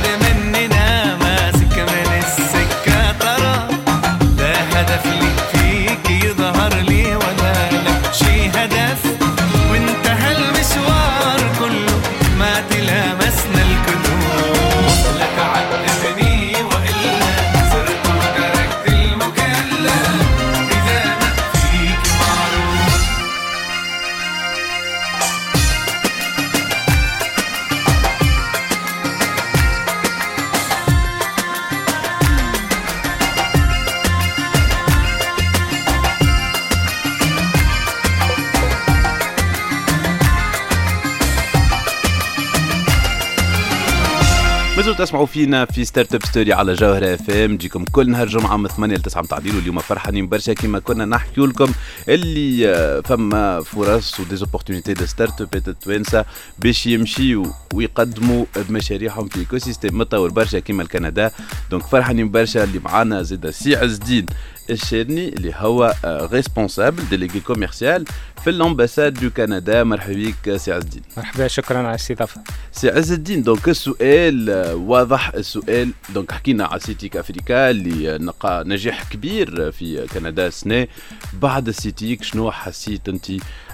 مازلتوا 44.86 45.04
تسمعوا 45.04 45.26
فينا 45.26 45.64
في 45.64 45.84
Startup 45.84 46.24
Story 46.24 46.52
على 46.52 46.74
جوهرة 46.74 47.14
FM. 47.14 47.52
نجيكم 47.52 47.84
كل 47.84 48.10
نهار 48.10 48.26
جمعة 48.26 48.56
من 48.56 48.68
8 48.68 48.96
ل 48.96 49.02
9 49.02 49.22
متاع 49.22 49.38
الليل 49.38 49.56
واليوم 49.56 49.78
فرحانين 49.78 50.28
برشا 50.28 50.52
كيما 50.52 50.78
كنا 50.78 51.04
نحكيو 51.04 51.46
لكم 51.46 51.72
اللي 52.08 52.68
آه، 52.68 53.00
فما 53.00 53.60
فرص 53.60 54.20
و 54.20 54.25
des 54.25 54.39
opportunités 54.39 54.94
de 54.94 55.06
startup 55.06 55.48
التوانسه 55.54 56.24
باش 56.58 56.86
يمشيو 56.86 57.46
ويقدموا 57.74 58.44
بمشاريعهم 58.56 59.28
في 59.28 59.38
écosystème 59.38 59.98
متطور 59.98 60.30
برشا 60.30 60.58
كيما 60.58 60.82
الكندا. 60.82 61.30
donc 61.70 61.86
فرحانين 61.86 62.30
برشا 62.30 62.64
اللي 62.64 62.78
معانا 62.78 63.22
زيد 63.22 63.50
سي 63.50 63.76
عز 63.76 63.94
الدين 63.94 64.26
الشيرني 64.70 65.28
اللي 65.28 65.52
هو 65.56 65.94
responsable 66.04 67.08
délégué 67.08 67.40
commercial 67.40 68.04
في 68.44 68.50
ال 68.50 68.57
ambassade 68.57 69.14
du 69.14 69.30
Canada 69.30 69.84
مرحبا 69.84 70.14
بك 70.44 70.56
سي 70.56 70.72
عز 70.72 70.82
الدين 70.82 71.02
مرحبا 71.16 71.48
شكرا 71.48 71.78
على 71.78 71.90
الاستضافه 71.90 72.40
سي 72.72 72.90
عز 72.90 73.12
الدين 73.12 73.42
donc 73.42 73.68
السؤال 73.68 74.50
واضح 74.74 75.28
السؤال 75.34 75.90
donc 76.14 76.32
حكينا 76.32 76.66
على 76.66 76.80
SITIC 76.80 77.16
Africa 77.16 77.70
اللي 77.70 78.18
نقى 78.18 78.64
نجاح 78.66 79.08
كبير 79.12 79.72
في 79.72 80.06
كندا 80.14 80.46
السنة 80.46 80.86
بعد 81.32 81.70
SITIC 81.70 82.22
شنو 82.22 82.50
حسيت 82.50 83.08
انت 83.08 83.26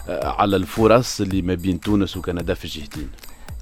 على 0.08 0.56
الفرص 0.56 1.20
اللي 1.20 1.42
ما 1.42 1.54
بين 1.54 1.80
تونس 1.80 2.16
وكندا 2.16 2.54
في 2.54 2.64
الجهتين 2.64 3.08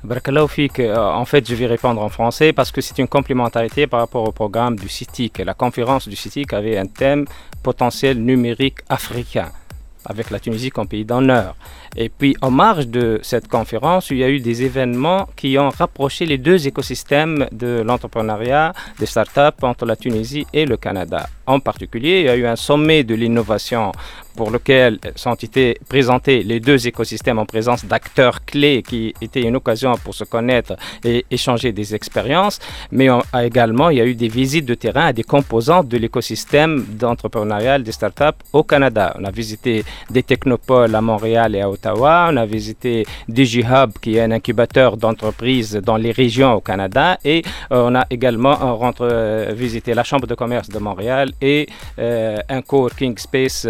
Euh, 0.08 0.96
en 0.96 1.24
fait, 1.24 1.48
je 1.48 1.54
vais 1.54 1.66
répondre 1.66 2.00
en 2.00 2.08
français 2.08 2.52
parce 2.52 2.72
que 2.72 2.80
c'est 2.80 2.98
une 2.98 3.08
complémentarité 3.08 3.86
par 3.86 4.00
rapport 4.00 4.26
au 4.26 4.32
programme 4.32 4.76
du 4.76 4.88
SITIC. 4.88 5.38
La 5.38 5.54
conférence 5.54 6.08
du 6.08 6.16
SITIC 6.16 6.52
avait 6.52 6.78
un 6.78 6.86
thème 6.86 7.26
potentiel 7.62 8.18
numérique 8.18 8.78
africain 8.88 9.50
avec 10.04 10.30
la 10.30 10.40
Tunisie 10.40 10.70
comme 10.70 10.88
pays 10.88 11.04
d'honneur. 11.04 11.54
Et 11.96 12.08
puis, 12.08 12.36
en 12.40 12.50
marge 12.50 12.86
de 12.86 13.18
cette 13.22 13.48
conférence, 13.48 14.10
il 14.10 14.18
y 14.18 14.24
a 14.24 14.30
eu 14.30 14.38
des 14.38 14.62
événements 14.62 15.28
qui 15.34 15.58
ont 15.58 15.70
rapproché 15.70 16.24
les 16.24 16.38
deux 16.38 16.66
écosystèmes 16.68 17.48
de 17.50 17.82
l'entrepreneuriat, 17.84 18.72
des 18.98 19.06
startups 19.06 19.62
entre 19.62 19.86
la 19.86 19.96
Tunisie 19.96 20.46
et 20.52 20.66
le 20.66 20.76
Canada. 20.76 21.28
En 21.46 21.58
particulier, 21.58 22.20
il 22.20 22.26
y 22.26 22.28
a 22.28 22.36
eu 22.36 22.46
un 22.46 22.54
sommet 22.54 23.02
de 23.02 23.16
l'innovation 23.16 23.90
pour 24.36 24.52
lequel 24.52 25.00
sont 25.16 25.36
présentés 25.88 26.44
les 26.44 26.60
deux 26.60 26.86
écosystèmes 26.86 27.40
en 27.40 27.44
présence 27.44 27.84
d'acteurs 27.84 28.44
clés 28.44 28.84
qui 28.86 29.12
étaient 29.20 29.42
une 29.42 29.56
occasion 29.56 29.94
pour 30.04 30.14
se 30.14 30.22
connaître 30.22 30.76
et 31.04 31.26
échanger 31.30 31.72
des 31.72 31.94
expériences. 31.96 32.60
Mais 32.92 33.08
également, 33.42 33.90
il 33.90 33.98
y 33.98 34.00
a 34.00 34.06
eu 34.06 34.14
des 34.14 34.28
visites 34.28 34.64
de 34.64 34.74
terrain 34.74 35.06
à 35.06 35.12
des 35.12 35.24
composantes 35.24 35.88
de 35.88 35.98
l'écosystème 35.98 36.86
d'entrepreneuriat 36.88 37.80
des 37.80 37.92
startups 37.92 38.38
au 38.52 38.62
Canada. 38.62 39.16
On 39.18 39.24
a 39.24 39.32
visité 39.32 39.84
des 40.08 40.22
technopoles 40.22 40.94
à 40.94 41.00
Montréal 41.00 41.56
et 41.56 41.60
à 41.60 41.68
Ottawa. 41.68 41.79
On 41.84 42.36
a 42.36 42.46
visité 42.46 43.06
DigiHub, 43.28 43.92
qui 44.00 44.16
est 44.16 44.20
un 44.20 44.30
incubateur 44.30 44.96
d'entreprises 44.96 45.74
dans 45.74 45.96
les 45.96 46.12
régions 46.12 46.54
au 46.54 46.60
Canada. 46.60 47.18
Et 47.24 47.42
euh, 47.72 47.88
on 47.88 47.94
a 47.94 48.06
également 48.10 48.56
euh, 49.00 49.52
visité 49.54 49.94
la 49.94 50.04
Chambre 50.04 50.26
de 50.26 50.34
commerce 50.34 50.68
de 50.68 50.78
Montréal 50.78 51.32
et 51.40 51.66
euh, 51.98 52.36
un 52.48 52.62
coworking 52.62 53.16
space 53.18 53.66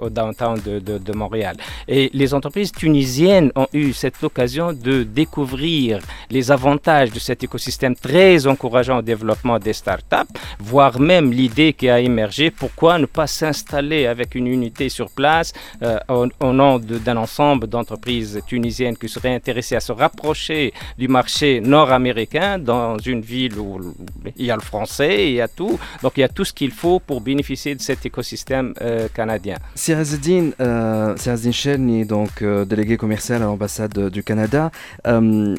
au 0.00 0.10
downtown 0.10 0.60
de, 0.64 1.12
Montréal. 1.12 1.56
Et 1.88 2.10
les 2.12 2.34
entreprises 2.34 2.72
tunisiennes 2.72 3.50
ont 3.54 3.68
eu 3.72 3.92
cette 3.92 4.22
occasion 4.22 4.72
de 4.72 5.02
découvrir 5.02 6.00
les 6.30 6.50
avantages 6.50 7.10
de 7.10 7.18
cet 7.18 7.42
écosystème 7.44 7.94
très 7.94 8.46
encourageant 8.46 8.98
au 8.98 9.02
développement 9.02 9.58
des 9.58 9.72
startups, 9.72 10.32
voire 10.58 10.98
même 11.00 11.32
l'idée 11.32 11.72
qui 11.72 11.88
a 11.88 12.00
émergé, 12.00 12.50
pourquoi 12.50 12.98
ne 12.98 13.06
pas 13.06 13.26
s'installer 13.26 14.06
avec 14.06 14.34
une 14.34 14.46
unité 14.46 14.88
sur 14.88 15.10
place 15.10 15.52
euh, 15.82 15.98
au, 16.08 16.26
au 16.40 16.52
nom 16.52 16.78
de- 16.78 16.98
d'un 17.16 17.22
ensemble 17.22 17.66
d'entreprises 17.66 18.40
tunisiennes 18.46 18.96
qui 18.96 19.08
seraient 19.08 19.34
intéressées 19.34 19.76
à 19.76 19.80
se 19.80 19.92
rapprocher 19.92 20.72
du 20.98 21.08
marché 21.08 21.60
nord-américain 21.60 22.58
dans 22.58 22.98
une 22.98 23.20
ville 23.20 23.58
où 23.58 23.94
il 24.36 24.46
y 24.46 24.50
a 24.50 24.56
le 24.56 24.62
français, 24.62 25.28
il 25.30 25.34
y 25.34 25.40
a 25.40 25.48
tout. 25.48 25.78
Donc 26.02 26.12
il 26.16 26.20
y 26.20 26.24
a 26.24 26.28
tout 26.28 26.44
ce 26.44 26.52
qu'il 26.52 26.70
faut 26.70 27.00
pour 27.00 27.20
bénéficier 27.20 27.74
de 27.74 27.80
cet 27.80 28.06
écosystème 28.06 28.74
euh, 28.80 29.08
canadien. 29.12 29.56
Si 29.74 29.92
Azzedine, 29.92 30.52
euh, 30.60 31.16
Chelny, 31.52 32.04
donc 32.04 32.42
euh, 32.42 32.64
délégué 32.64 32.96
commercial 32.96 33.42
à 33.42 33.46
l'ambassade 33.46 34.10
du 34.10 34.22
Canada. 34.22 34.70
Euh, 35.06 35.56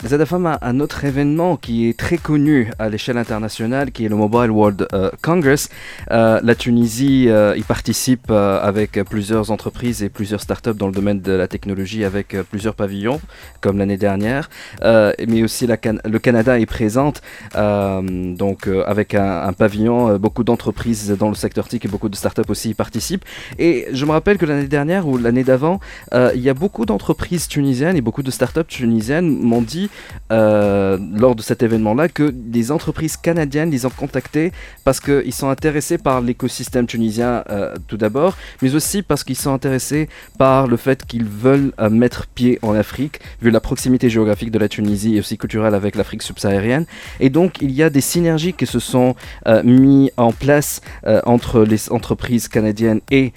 a 0.47 0.59
un 0.61 0.79
autre 0.79 1.03
événement 1.05 1.57
qui 1.57 1.89
est 1.89 1.97
très 1.97 2.17
connu 2.17 2.71
à 2.79 2.89
l'échelle 2.89 3.17
internationale, 3.17 3.91
qui 3.91 4.05
est 4.05 4.09
le 4.09 4.15
Mobile 4.15 4.51
World 4.51 4.87
euh, 4.93 5.09
Congress. 5.21 5.69
Euh, 6.11 6.39
la 6.43 6.55
Tunisie 6.55 7.25
euh, 7.29 7.55
y 7.57 7.63
participe 7.63 8.29
avec 8.31 8.91
plusieurs 9.09 9.51
entreprises 9.51 10.03
et 10.03 10.09
plusieurs 10.09 10.41
startups 10.41 10.73
dans 10.75 10.87
le 10.87 10.93
domaine 10.93 11.21
de 11.21 11.31
la 11.31 11.46
technologie, 11.47 12.03
avec 12.03 12.33
euh, 12.33 12.43
plusieurs 12.43 12.75
pavillons, 12.75 13.19
comme 13.61 13.77
l'année 13.77 13.97
dernière. 13.97 14.49
Euh, 14.83 15.13
mais 15.27 15.43
aussi 15.43 15.67
le 15.67 16.19
Canada 16.19 16.59
est 16.59 16.65
présente, 16.65 17.21
euh, 17.55 18.01
donc 18.35 18.67
avec 18.85 19.15
un, 19.15 19.53
pavillon, 19.53 20.17
beaucoup 20.17 20.43
d'entreprises 20.43 21.15
dans 21.17 21.29
le 21.29 21.35
secteur 21.35 21.67
TIC 21.67 21.85
et 21.85 21.87
beaucoup 21.87 22.09
de 22.09 22.15
startups 22.15 22.49
aussi 22.49 22.69
y 22.71 22.73
participent. 22.73 23.25
Et 23.59 23.87
je 23.91 24.05
me 24.05 24.11
rappelle 24.11 24.37
que 24.37 24.45
l'année 24.45 24.67
dernière 24.67 25.07
ou 25.07 25.17
l'année 25.17 25.43
d'avant, 25.43 25.79
il 26.13 26.41
y 26.41 26.49
a 26.49 26.53
beaucoup 26.53 26.85
d'entreprises 26.85 27.47
tunisiennes 27.47 27.95
et 27.95 28.01
beaucoup 28.01 28.23
de 28.23 28.31
startups 28.31 28.65
tunisiennes 28.67 29.29
m'ont 29.41 29.61
dit 29.61 29.89
lors 30.29 31.35
de 31.35 31.41
cet 31.41 31.63
événement-là 31.63 32.09
que 32.09 32.29
des 32.29 32.71
entreprises 32.71 33.17
canadiennes 33.17 33.71
les 33.71 33.85
ont 33.85 33.89
contactés 33.89 34.51
parce 34.83 34.99
qu'ils 34.99 35.33
sont 35.33 35.49
intéressés 35.49 35.97
par 35.97 36.21
l'écosystème 36.21 36.87
tunisien 36.87 37.43
tout 37.87 37.97
d'abord, 37.97 38.37
mais 38.61 38.75
aussi 38.75 39.01
parce 39.01 39.23
qu'ils 39.23 39.37
sont 39.37 39.53
intéressés 39.53 40.09
par 40.37 40.67
le 40.67 40.77
fait 40.77 41.05
qu'ils 41.05 41.25
veulent 41.37 41.71
euh, 41.79 41.89
mettre 41.89 42.27
pied 42.27 42.59
en 42.61 42.73
Afrique, 42.73 43.19
vu 43.41 43.51
la 43.51 43.59
proximité 43.59 44.09
géographique 44.09 44.51
de 44.51 44.59
la 44.59 44.67
Tunisie 44.67 45.15
et 45.15 45.19
aussi 45.19 45.37
culturelle 45.37 45.75
avec 45.75 45.95
l'Afrique 45.95 46.23
subsaharienne. 46.23 46.85
Et 47.19 47.29
donc 47.29 47.61
il 47.61 47.71
y 47.71 47.83
a 47.83 47.89
des 47.89 48.01
synergies 48.01 48.53
qui 48.53 48.65
se 48.65 48.79
sont 48.79 49.15
euh, 49.47 49.63
mis 49.63 50.11
en 50.17 50.31
place 50.31 50.81
euh, 51.05 51.21
entre 51.25 51.61
les 51.61 51.91
entreprises 51.91 52.47
canadiennes 52.47 53.01
et 53.11 53.33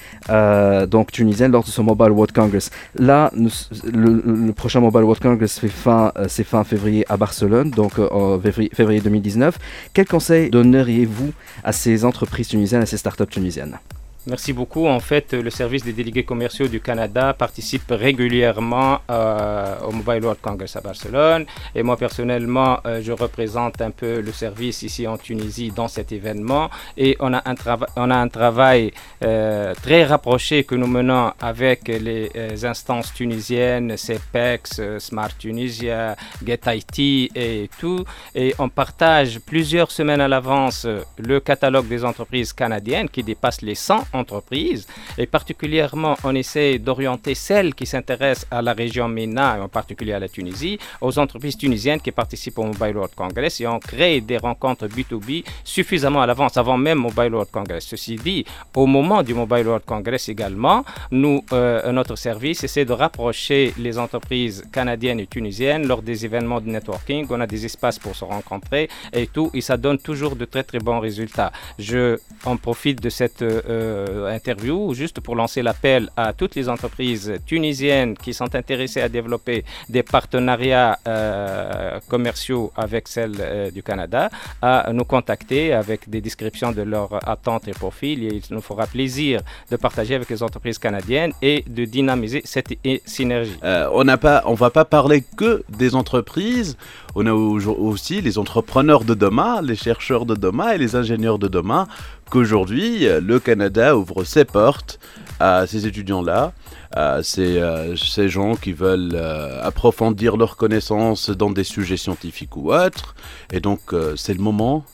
donc 0.88 1.12
tunisienne 1.12 1.52
lors 1.52 1.64
de 1.64 1.68
ce 1.68 1.80
Mobile 1.80 2.10
World 2.10 2.32
Congress. 2.32 2.70
Là, 2.94 3.30
le, 3.34 4.52
prochain 4.52 4.80
Mobile 4.80 5.02
World 5.02 5.22
Congress 5.22 5.58
fait 5.58 5.68
fin, 5.68 6.12
c'est 6.28 6.44
fin 6.44 6.64
février 6.64 7.04
à 7.08 7.16
Barcelone, 7.16 7.70
donc 7.70 7.98
en 7.98 8.38
février, 8.40 8.70
février 8.72 9.00
2019. 9.00 9.58
Quels 9.92 10.06
conseils 10.06 10.50
donneriez-vous 10.50 11.32
à 11.64 11.72
ces 11.72 12.04
entreprises 12.04 12.48
tunisiennes, 12.48 12.82
à 12.82 12.86
ces 12.86 12.96
startups 12.96 13.26
tunisiennes? 13.26 13.78
Merci 14.26 14.52
beaucoup. 14.52 14.86
En 14.86 15.00
fait, 15.00 15.32
le 15.32 15.48
service 15.48 15.82
des 15.82 15.94
délégués 15.94 16.24
commerciaux 16.24 16.68
du 16.68 16.80
Canada 16.80 17.32
participe 17.32 17.84
régulièrement 17.88 18.98
euh, 19.10 19.78
au 19.80 19.92
Mobile 19.92 20.22
World 20.22 20.40
Congress 20.42 20.76
à 20.76 20.82
Barcelone. 20.82 21.46
Et 21.74 21.82
moi, 21.82 21.96
personnellement, 21.96 22.80
euh, 22.84 23.00
je 23.02 23.12
représente 23.12 23.80
un 23.80 23.90
peu 23.90 24.20
le 24.20 24.30
service 24.32 24.82
ici 24.82 25.06
en 25.06 25.16
Tunisie 25.16 25.70
dans 25.70 25.88
cet 25.88 26.12
événement. 26.12 26.68
Et 26.98 27.16
on 27.18 27.32
a 27.32 27.38
un, 27.48 27.54
on 27.96 28.10
a 28.10 28.16
un 28.16 28.28
travail 28.28 28.92
euh, 29.24 29.72
très 29.82 30.04
rapproché 30.04 30.64
que 30.64 30.74
nous 30.74 30.86
menons 30.86 31.32
avec 31.40 31.88
les 31.88 32.30
euh, 32.36 32.56
instances 32.64 33.14
tunisiennes, 33.14 33.96
CEPEX, 33.96 34.80
euh, 34.80 34.98
Smart 34.98 35.34
Tunisia, 35.38 36.14
Get 36.44 36.60
IT 36.66 37.30
et 37.34 37.70
tout. 37.80 38.04
Et 38.34 38.54
on 38.58 38.68
partage 38.68 39.40
plusieurs 39.40 39.90
semaines 39.90 40.20
à 40.20 40.28
l'avance 40.28 40.84
euh, 40.84 41.00
le 41.16 41.40
catalogue 41.40 41.88
des 41.88 42.04
entreprises 42.04 42.52
canadiennes 42.52 43.08
qui 43.08 43.22
dépasse 43.22 43.62
les 43.62 43.74
100 43.74 44.09
entreprises. 44.12 44.86
Et 45.18 45.26
particulièrement, 45.26 46.16
on 46.24 46.34
essaie 46.34 46.78
d'orienter 46.78 47.34
celles 47.34 47.74
qui 47.74 47.86
s'intéressent 47.86 48.46
à 48.50 48.62
la 48.62 48.72
région 48.72 49.08
MENA, 49.08 49.58
et 49.58 49.60
en 49.60 49.68
particulier 49.68 50.12
à 50.12 50.18
la 50.18 50.28
Tunisie, 50.28 50.78
aux 51.00 51.18
entreprises 51.18 51.56
tunisiennes 51.56 52.00
qui 52.00 52.12
participent 52.12 52.58
au 52.58 52.64
Mobile 52.64 52.96
World 52.96 53.14
Congress. 53.14 53.60
Et 53.60 53.66
on 53.66 53.78
crée 53.78 54.20
des 54.20 54.38
rencontres 54.38 54.86
B2B 54.86 55.44
suffisamment 55.64 56.22
à 56.22 56.26
l'avance, 56.26 56.56
avant 56.56 56.76
même 56.76 56.98
Mobile 56.98 57.32
World 57.32 57.50
Congress. 57.50 57.86
Ceci 57.86 58.16
dit, 58.16 58.44
au 58.74 58.86
moment 58.86 59.22
du 59.22 59.34
Mobile 59.34 59.66
World 59.66 59.84
Congress 59.84 60.28
également, 60.28 60.84
nous, 61.10 61.44
euh, 61.52 61.92
notre 61.92 62.16
service 62.16 62.64
essaie 62.64 62.84
de 62.84 62.92
rapprocher 62.92 63.72
les 63.78 63.98
entreprises 63.98 64.64
canadiennes 64.72 65.20
et 65.20 65.26
tunisiennes 65.26 65.86
lors 65.86 66.02
des 66.02 66.24
événements 66.24 66.60
de 66.60 66.68
networking. 66.68 67.26
On 67.30 67.40
a 67.40 67.46
des 67.46 67.64
espaces 67.64 67.98
pour 67.98 68.14
se 68.16 68.24
rencontrer 68.24 68.88
et 69.12 69.26
tout, 69.26 69.50
et 69.54 69.60
ça 69.60 69.76
donne 69.76 69.98
toujours 69.98 70.36
de 70.36 70.44
très 70.44 70.64
très 70.64 70.78
bons 70.78 71.00
résultats. 71.00 71.52
Je 71.78 72.18
en 72.44 72.56
profite 72.56 73.00
de 73.02 73.10
cette 73.10 73.42
euh, 73.42 73.99
euh, 74.08 74.34
interview 74.34 74.94
juste 74.94 75.20
pour 75.20 75.34
lancer 75.36 75.62
l'appel 75.62 76.08
à 76.16 76.32
toutes 76.32 76.54
les 76.54 76.68
entreprises 76.68 77.32
tunisiennes 77.46 78.16
qui 78.16 78.32
sont 78.34 78.54
intéressées 78.54 79.00
à 79.00 79.08
développer 79.08 79.64
des 79.88 80.02
partenariats 80.02 80.98
euh, 81.06 81.98
commerciaux 82.08 82.72
avec 82.76 83.08
celles 83.08 83.36
euh, 83.40 83.70
du 83.70 83.82
Canada 83.82 84.30
à 84.62 84.90
nous 84.92 85.04
contacter 85.04 85.72
avec 85.72 86.08
des 86.08 86.20
descriptions 86.20 86.72
de 86.72 86.82
leurs 86.82 87.14
attentes 87.28 87.66
et 87.68 87.72
profils. 87.72 88.22
Et 88.24 88.32
il 88.40 88.42
nous 88.54 88.60
fera 88.70 88.86
plaisir 88.86 89.40
de 89.70 89.76
partager 89.76 90.14
avec 90.14 90.28
les 90.30 90.42
entreprises 90.42 90.78
canadiennes 90.78 91.32
et 91.42 91.64
de 91.68 91.84
dynamiser 91.84 92.42
cette 92.44 92.72
synergie. 93.04 93.58
On 93.92 94.04
n'a 94.04 94.18
pas, 94.18 94.42
on 94.46 94.54
va 94.54 94.70
pas 94.70 94.84
parler 94.84 95.22
que 95.36 95.62
des 95.68 95.94
entreprises. 95.94 96.76
On 97.14 97.26
a 97.26 97.32
au- 97.32 97.60
aussi 97.90 98.20
les 98.20 98.38
entrepreneurs 98.38 99.04
de 99.04 99.14
demain, 99.14 99.60
les 99.62 99.76
chercheurs 99.76 100.24
de 100.26 100.34
demain 100.34 100.70
et 100.72 100.78
les 100.78 100.94
ingénieurs 100.96 101.38
de 101.38 101.48
demain. 101.48 101.86
Qu'aujourd'hui, 102.30 103.08
euh, 103.08 103.20
le 103.20 103.40
Canada 103.40 103.96
ouvre 103.96 104.22
ses 104.22 104.44
portes 104.44 105.00
à 105.40 105.66
ces 105.66 105.88
étudiants-là, 105.88 106.52
à 106.92 107.24
ces, 107.24 107.58
euh, 107.58 107.96
gens 108.28 108.54
qui 108.54 108.72
veulent 108.72 109.14
euh, 109.14 109.60
approfondir 109.64 110.36
leurs 110.36 110.56
connaissances 110.56 111.30
dans 111.30 111.50
des 111.50 111.64
sujets 111.64 111.96
scientifiques 111.96 112.56
ou 112.56 112.72
autres. 112.72 113.16
Et 113.52 113.58
donc, 113.58 113.80
c'est 114.16 114.34
le 114.34 114.40
moment, 114.40 114.84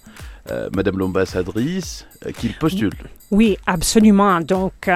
Madame 0.72 0.98
l'ambassadrice, 0.98 2.06
qu'ils 2.38 2.54
postulent. 2.54 2.92
Oui, 3.30 3.58
absolument. 3.66 4.40
Donc, 4.40 4.88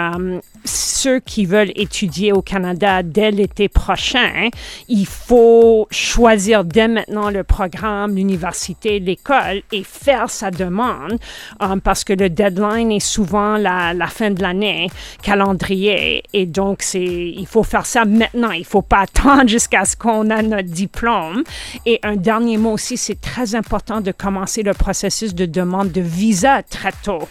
ceux 0.65 1.21
qui 1.21 1.47
veulent 1.47 1.73
étudier 1.77 2.33
au 2.33 2.43
Canada 2.43 3.03
dès 3.03 3.31
l'été 3.31 3.69
prochain, 3.69 4.49
il 4.89 5.07
faut 5.07 5.87
choisir 5.91 6.65
dès 6.65 6.89
maintenant 6.89 7.31
le 7.31 7.45
programme, 7.45 8.17
l'université, 8.17 9.01
l'école 9.01 9.63
et 9.73 9.83
faire 9.83 10.31
sa 10.31 10.51
demande 10.51 11.19
euh, 11.63 11.77
parce 11.83 12.05
que 12.05 12.13
le 12.13 12.29
deadline 12.29 12.93
est 12.93 13.01
souvent 13.01 13.57
la, 13.57 13.95
la 13.95 14.07
fin 14.07 14.31
de 14.31 14.43
l'année, 14.43 14.89
calendrier. 15.23 16.23
Et 16.33 16.47
donc, 16.47 16.83
c'est, 16.83 17.03
il 17.03 17.47
faut 17.47 17.63
faire 17.63 17.87
ça 17.87 18.05
maintenant. 18.05 18.51
Il 18.51 18.61
ne 18.61 18.65
faut 18.65 18.83
pas 18.83 19.01
attendre 19.03 19.49
jusqu'à 19.49 19.85
ce 19.85 19.97
qu'on 19.97 20.31
a 20.31 20.43
notre 20.43 20.69
diplôme. 20.69 21.45
Et 21.87 21.99
un 22.03 22.17
dernier 22.17 22.59
mot 22.59 22.73
aussi, 22.73 22.97
c'est 22.97 23.21
très 23.21 23.55
important 23.55 24.01
de 24.01 24.13
commencer 24.13 24.63
le 24.63 24.75
processus 24.75 25.35
de 25.35 25.47
demande 25.47 25.93
de 25.93 26.01
visa 26.01 26.63
très 26.63 26.93
tôt. 27.03 27.29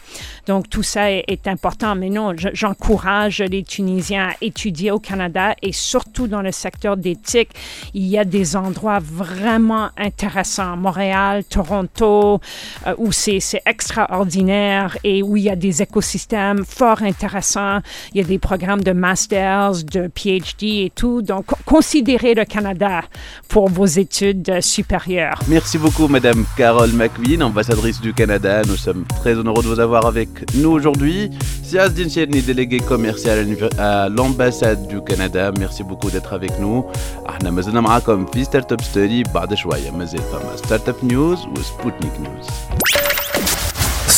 Donc, 0.50 0.68
tout 0.68 0.82
ça 0.82 1.12
est, 1.12 1.48
important. 1.48 1.96
Mais 1.96 2.10
non, 2.10 2.34
je- 2.36 2.50
j'encourage 2.54 3.38
les 3.42 3.62
Tunisiens 3.64 4.30
à 4.30 4.34
étudier 4.42 4.90
au 4.90 4.98
Canada 5.00 5.54
et 5.62 5.72
surtout 5.72 6.28
dans 6.28 6.42
le 6.42 6.52
secteur 6.52 6.98
d'éthique. 6.98 7.52
Il 7.94 8.08
y 8.08 8.18
a 8.18 8.26
des 8.26 8.56
endroits 8.56 8.98
vraiment 9.00 9.90
intéressants. 9.96 10.76
Montréal, 10.76 11.44
Toronto, 11.44 12.40
euh, 12.88 12.96
où 12.98 13.12
c'est 13.12 13.40
extraordinaire 13.68 14.98
et 15.04 15.22
où 15.22 15.38
il 15.38 15.44
y 15.44 15.50
a 15.52 15.56
des 15.56 15.84
écosystèmes 15.84 16.66
fort 16.66 17.04
intéressants. 17.04 17.80
Il 18.14 18.18
y 18.22 18.24
a 18.24 18.28
des 18.28 18.40
programmes 18.40 18.84
de 18.84 18.92
masters, 18.92 19.84
de 19.92 20.10
PhD 20.14 20.64
et 20.86 20.92
tout. 20.96 21.22
Donc, 21.22 21.46
co- 21.46 21.58
considérez 21.66 22.34
le 22.34 22.46
Canada 22.46 23.02
pour 23.50 23.70
vos 23.70 23.86
études 23.86 24.62
supérieures. 24.62 25.40
Merci 25.48 25.78
beaucoup, 25.78 26.08
Madame 26.08 26.44
Carole 26.58 26.92
McQueen, 26.94 27.44
ambassadrice 27.44 28.02
du 28.02 28.14
Canada. 28.14 28.64
Nous 28.68 28.78
sommes 28.78 29.06
très 29.22 29.36
honoreux 29.36 29.62
de 29.62 29.68
vous 29.68 29.80
avoir 29.80 30.08
avec 30.08 30.30
nous 30.61 30.71
aujourd'hui. 30.79 31.31
Siaz 31.69 31.91
Dincheni, 31.99 32.41
délégué 32.43 32.79
commercial 32.93 33.39
à 33.39 33.43
l'univer- 33.43 33.75
à 33.79 34.09
l'ambassade 34.17 34.81
du 34.93 34.99
Canada. 35.09 35.43
Merci 35.59 35.83
beaucoup 35.83 36.11
d'être 36.15 36.33
avec 36.39 36.53
nous. 36.61 36.85
احنا 37.29 37.51
ما 37.51 37.63
زلنا 37.63 37.81
معاكم 37.81 38.27
في 38.27 38.45
ستارت 38.45 38.73
اب 38.73 38.81
ستوري 38.83 39.23
بعد 39.23 39.55
شويه 39.55 39.91
مازال 39.91 40.21
فما 40.33 40.57
ستارت 40.57 40.89
اب 40.89 40.95
نيوز 41.03 41.39
وسبوتنيك 41.47 42.13
نيوز 42.21 42.47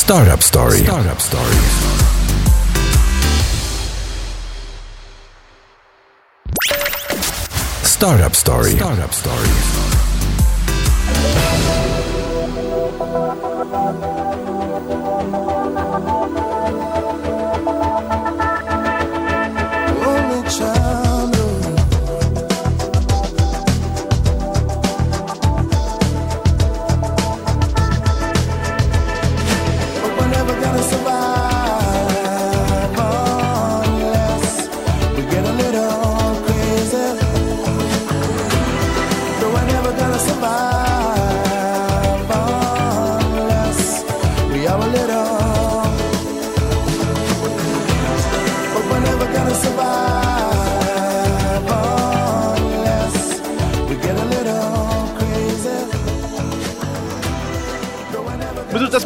Startup 0.07 0.41
Story. 0.51 0.81
Startup 0.87 1.19
Story. 1.29 1.59
Startup 7.83 8.35
Story. 8.35 8.71
Startup 8.77 9.13
Story. 9.13 9.90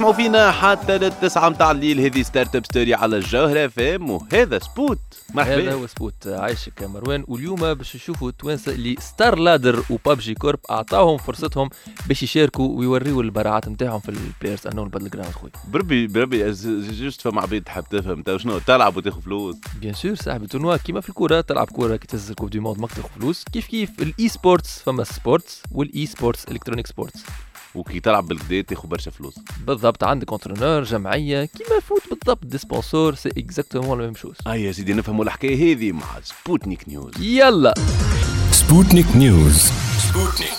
تسمعوا 0.07 0.23
فينا 0.23 0.51
حتى 0.51 0.99
للتسعة 0.99 1.49
متاع 1.49 1.71
الليل. 1.71 2.01
هذه 2.01 2.23
Startup 2.23 2.67
Story 2.67 2.95
على 2.95 3.17
الجوهرة 3.17 3.67
FM 3.67 4.11
وهذا 4.11 4.59
سبوت 4.59 4.99
هذا 4.99 5.35
مرحبا 5.35 5.73
هو 5.73 5.87
سبوت 5.87 6.27
عايشك 6.27 6.83
يا 6.83 6.87
مروان. 6.87 7.25
واليوم 7.29 7.75
باش 7.75 7.97
نشوفوا 7.97 8.29
التوانسة 8.29 8.73
اللي 8.73 8.97
StarLadder 8.99 9.39
و 9.39 9.85
PUBG 9.91 10.35
Corp 10.35 10.59
أعطاهم 10.71 11.19
فرصتهم 11.19 11.71
باش 12.07 12.23
يشاركوا 12.23 12.79
ويوريوا 12.79 13.23
البراعات 13.23 13.69
نتاعهم 13.69 14.01
في 14.01 14.09
ال 14.09 14.12
PlayerUnknown's 14.12 14.67
Battlegrounds 14.67 15.33
خويا. 15.33 15.53
بربي 15.69 16.07
بربي 16.07 16.53
juste 16.91 17.21
فما 17.21 17.43
عبيد 17.43 17.65
تحب 17.65 17.85
تفهم. 17.91 18.39
شنو؟ 18.39 18.59
تلعب 18.59 18.97
وتاخذ 18.97 19.21
فلوس. 19.21 19.57
bien 19.81 19.95
sûr 19.95 20.15
صاحبي 20.15 20.45
ال 20.45 20.49
tournoi 20.49 20.77
كيما 20.77 21.01
في 21.01 21.09
الكورة 21.09 21.41
تلعب 21.41 21.67
كورة 21.67 21.97
كي 21.97 22.07
تهز 22.07 22.31
ال 22.31 22.34
coupe 22.34 22.51
du 22.51 22.61
monde 22.61 22.81
ماك 22.81 22.93
تاخذ 22.93 23.09
فلوس. 23.09 23.45
كيف 23.53 23.67
كيف؟ 23.67 23.91
ال 24.03 24.29
esports 24.29 24.83
فما 24.83 25.05
sports 25.05 25.63
وال 25.71 26.07
esports 26.07 26.45
electronic 26.49 26.87
sports 26.87 27.21
وكي 27.77 28.01
تلعب 28.01 28.29
بالكدا 28.29 28.61
تاخذ 28.61 28.89
برشا 28.89 29.11
فلوس. 29.11 29.35
بالضبط 29.67 30.05
عندك 30.05 30.33
entraîneur 30.33 30.83
جمعية 30.83 31.45
كيما 31.45 31.81
foot 31.81 32.03
بالضبط 32.11 32.45
des 32.47 32.59
sponsors 32.59 33.15
c'est 33.15 33.29
exactement 33.39 33.99
la 33.99 34.05
même 34.05 34.15
chose 34.15 34.37
آه 34.47 34.55
يا 34.55 34.73
سيدي 34.73 34.95
نفهموا 34.95 35.25
الحكاية 35.25 35.75
هذه 35.77 35.93
مع 35.93 36.07
Sputnik 36.23 36.89
News 36.89 37.13
يلا! 37.21 37.75
Sputnik 38.61 39.09
News. 39.15 39.73